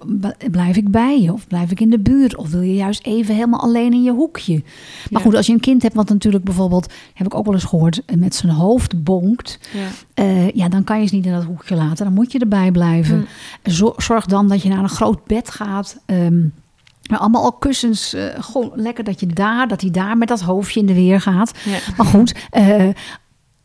Blijf 0.50 0.76
ik 0.76 0.90
bij 0.90 1.20
je? 1.20 1.32
Of 1.32 1.46
blijf 1.46 1.70
ik 1.70 1.80
in 1.80 1.90
de 1.90 1.98
buurt? 1.98 2.36
Of 2.36 2.50
wil 2.50 2.60
je 2.60 2.74
juist 2.74 3.06
even 3.06 3.34
helemaal 3.34 3.60
alleen 3.60 3.92
in 3.92 4.02
je 4.02 4.12
hoekje? 4.12 4.62
Maar 5.10 5.22
goed, 5.22 5.34
als 5.34 5.46
je 5.46 5.52
een 5.52 5.60
kind 5.60 5.82
hebt, 5.82 5.94
wat 5.94 6.08
natuurlijk 6.08 6.44
bijvoorbeeld, 6.44 6.92
heb 7.14 7.26
ik 7.26 7.34
ook 7.34 7.44
wel 7.44 7.54
eens 7.54 7.64
gehoord, 7.64 8.02
met 8.16 8.34
zijn 8.34 8.52
hoofd 8.52 9.04
bonkt. 9.04 9.58
Ja. 9.74 9.88
Eh, 10.14 10.50
ja, 10.50 10.68
dan 10.68 10.84
kan 10.84 11.00
je 11.00 11.06
ze 11.06 11.14
niet 11.14 11.26
in 11.26 11.32
dat 11.32 11.44
hoekje 11.44 11.74
laten. 11.74 12.04
Dan 12.04 12.14
moet 12.14 12.32
je 12.32 12.38
erbij 12.38 12.65
blijven. 12.70 13.26
Zor- 13.62 13.94
Zorg 14.02 14.26
dan 14.26 14.48
dat 14.48 14.62
je 14.62 14.68
naar 14.68 14.82
een 14.82 14.88
groot 14.88 15.24
bed 15.24 15.50
gaat. 15.50 15.98
Ehm, 16.06 16.40
maar 17.10 17.18
allemaal 17.18 17.42
al 17.42 17.52
kussens. 17.52 18.12
eh, 18.14 18.24
gewoon 18.38 18.70
lekker 18.74 19.04
dat 19.04 19.20
je 19.20 19.26
daar, 19.26 19.68
dat 19.68 19.80
hij 19.80 19.90
daar 19.90 20.16
met 20.18 20.28
dat 20.28 20.40
hoofdje 20.40 20.80
in 20.80 20.86
de 20.86 20.94
weer 20.94 21.20
gaat. 21.20 21.52
Ja. 21.64 21.78
Maar 21.96 22.06
goed, 22.06 22.34
eh, 22.50 22.88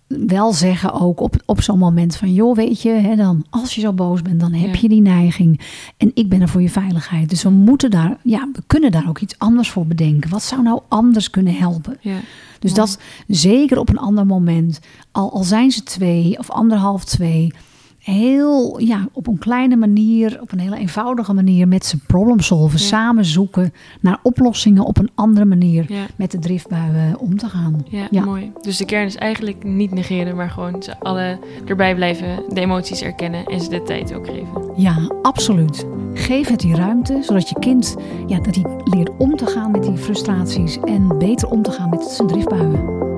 wel 0.07 0.53
zeggen 0.53 0.93
ook 0.93 1.19
op, 1.19 1.35
op 1.45 1.61
zo'n 1.61 1.77
moment 1.79 2.15
van... 2.15 2.33
joh, 2.33 2.55
weet 2.55 2.81
je, 2.81 2.89
hè, 2.89 3.15
dan, 3.15 3.45
als 3.49 3.75
je 3.75 3.81
zo 3.81 3.93
boos 3.93 4.21
bent, 4.21 4.39
dan 4.39 4.53
heb 4.53 4.73
Ja. 4.75 4.79
je 4.81 4.89
die 4.89 5.01
neiging. 5.01 5.59
En 5.97 6.11
ik 6.13 6.29
ben 6.29 6.41
er 6.41 6.49
voor 6.49 6.61
je 6.61 6.69
veiligheid. 6.69 7.29
Dus 7.29 7.43
we 7.43 7.49
moeten 7.49 7.91
daar, 7.91 8.17
ja, 8.23 8.49
we 8.53 8.61
kunnen 8.67 8.91
daar 8.91 9.05
ook 9.09 9.19
iets 9.19 9.35
anders 9.39 9.69
voor 9.69 9.85
bedenken. 9.87 10.29
Wat 10.29 10.43
zou 10.43 10.61
nou 10.61 10.81
anders 10.87 11.29
kunnen 11.29 11.55
helpen? 11.55 11.97
Ja. 12.01 12.15
Dus 12.59 12.73
dat 12.73 12.97
zeker 13.27 13.79
op 13.79 13.89
een 13.89 13.97
ander 13.97 14.25
moment, 14.25 14.79
al, 15.11 15.31
al 15.33 15.43
zijn 15.43 15.71
ze 15.71 15.83
twee 15.83 16.37
of 16.39 16.49
anderhalf 16.49 17.03
twee, 17.05 17.53
heel 18.01 18.79
ja, 18.79 19.07
op 19.13 19.27
een 19.27 19.37
kleine 19.37 19.75
manier, 19.75 20.37
op 20.41 20.51
een 20.51 20.59
hele 20.59 20.77
eenvoudige 20.77 21.33
manier 21.33 21.67
met 21.67 21.85
ze 21.85 21.97
problem 21.97 22.39
solven, 22.39 22.79
Ja. 22.79 22.85
samen 22.85 23.25
zoeken 23.25 23.73
naar 24.01 24.19
oplossingen 24.23 24.85
op 24.85 24.97
een 24.97 25.09
andere 25.15 25.45
manier 25.45 25.85
Ja. 25.93 26.05
met 26.15 26.31
de 26.31 26.39
driftbuien 26.39 27.19
om 27.19 27.37
te 27.37 27.47
gaan. 27.49 27.85
Ja, 27.89 28.07
Ja. 28.11 28.23
mooi. 28.25 28.51
Dus 28.61 28.77
de 28.77 28.85
kern 28.85 29.05
is 29.05 29.15
eigenlijk 29.15 29.63
niet 29.63 29.91
negeren, 29.91 30.35
maar 30.35 30.49
gewoon 30.49 30.83
ze 30.83 30.99
alle 30.99 31.39
erbij 31.65 31.95
blijven, 31.95 32.43
de 32.53 32.61
emoties 32.61 33.01
erkennen 33.01 33.45
en 33.45 33.61
ze 33.61 33.69
de 33.69 33.83
tijd 33.83 34.13
ook 34.13 34.25
geven. 34.27 34.71
Ja, 34.75 34.95
absoluut. 35.21 35.85
Geef 36.13 36.47
het 36.47 36.59
die 36.59 36.75
ruimte, 36.75 37.17
zodat 37.21 37.49
je 37.49 37.59
kind 37.59 37.95
ja, 38.27 38.39
dat 38.39 38.55
hij 38.55 38.65
leert 38.83 39.09
om 39.17 39.35
te 39.35 39.45
gaan 39.45 39.71
met 39.71 39.83
die 39.83 39.97
frustraties 39.97 40.79
en 40.79 41.17
beter 41.17 41.47
om 41.49 41.61
te 41.61 41.71
gaan 41.71 41.89
met 41.89 42.03
zijn 42.03 42.27
driftbuien. 42.27 43.10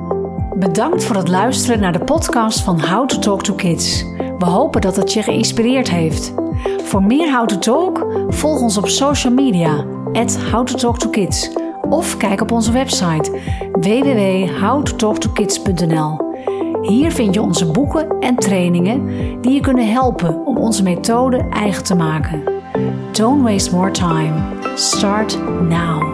Bedankt 0.55 1.03
voor 1.03 1.15
het 1.15 1.27
luisteren 1.27 1.79
naar 1.79 1.91
de 1.91 2.03
podcast 2.03 2.61
van 2.61 2.81
How 2.81 3.07
to 3.07 3.19
Talk 3.19 3.43
to 3.43 3.53
Kids. 3.53 4.05
We 4.37 4.45
hopen 4.45 4.81
dat 4.81 4.95
het 4.95 5.13
je 5.13 5.23
geïnspireerd 5.23 5.89
heeft. 5.89 6.33
Voor 6.83 7.03
meer 7.03 7.35
How 7.35 7.47
to 7.47 7.59
Talk, 7.59 8.05
volg 8.27 8.61
ons 8.61 8.77
op 8.77 8.87
social 8.87 9.33
media, 9.33 9.85
at 10.11 10.37
How 10.51 10.65
to 10.65 10.75
Talk 10.75 10.97
to 10.97 11.09
Kids. 11.09 11.49
Of 11.89 12.17
kijk 12.17 12.41
op 12.41 12.51
onze 12.51 12.71
website 12.71 13.31
www.howtotalktokids.nl. 13.71 16.17
Hier 16.81 17.11
vind 17.11 17.33
je 17.33 17.41
onze 17.41 17.71
boeken 17.71 18.19
en 18.19 18.35
trainingen 18.35 19.07
die 19.41 19.53
je 19.53 19.59
kunnen 19.59 19.91
helpen 19.91 20.45
om 20.45 20.57
onze 20.57 20.83
methode 20.83 21.47
eigen 21.49 21.83
te 21.83 21.95
maken. 21.95 22.43
Don't 23.11 23.43
waste 23.43 23.75
more 23.75 23.91
time. 23.91 24.33
Start 24.75 25.37
now. 25.61 26.11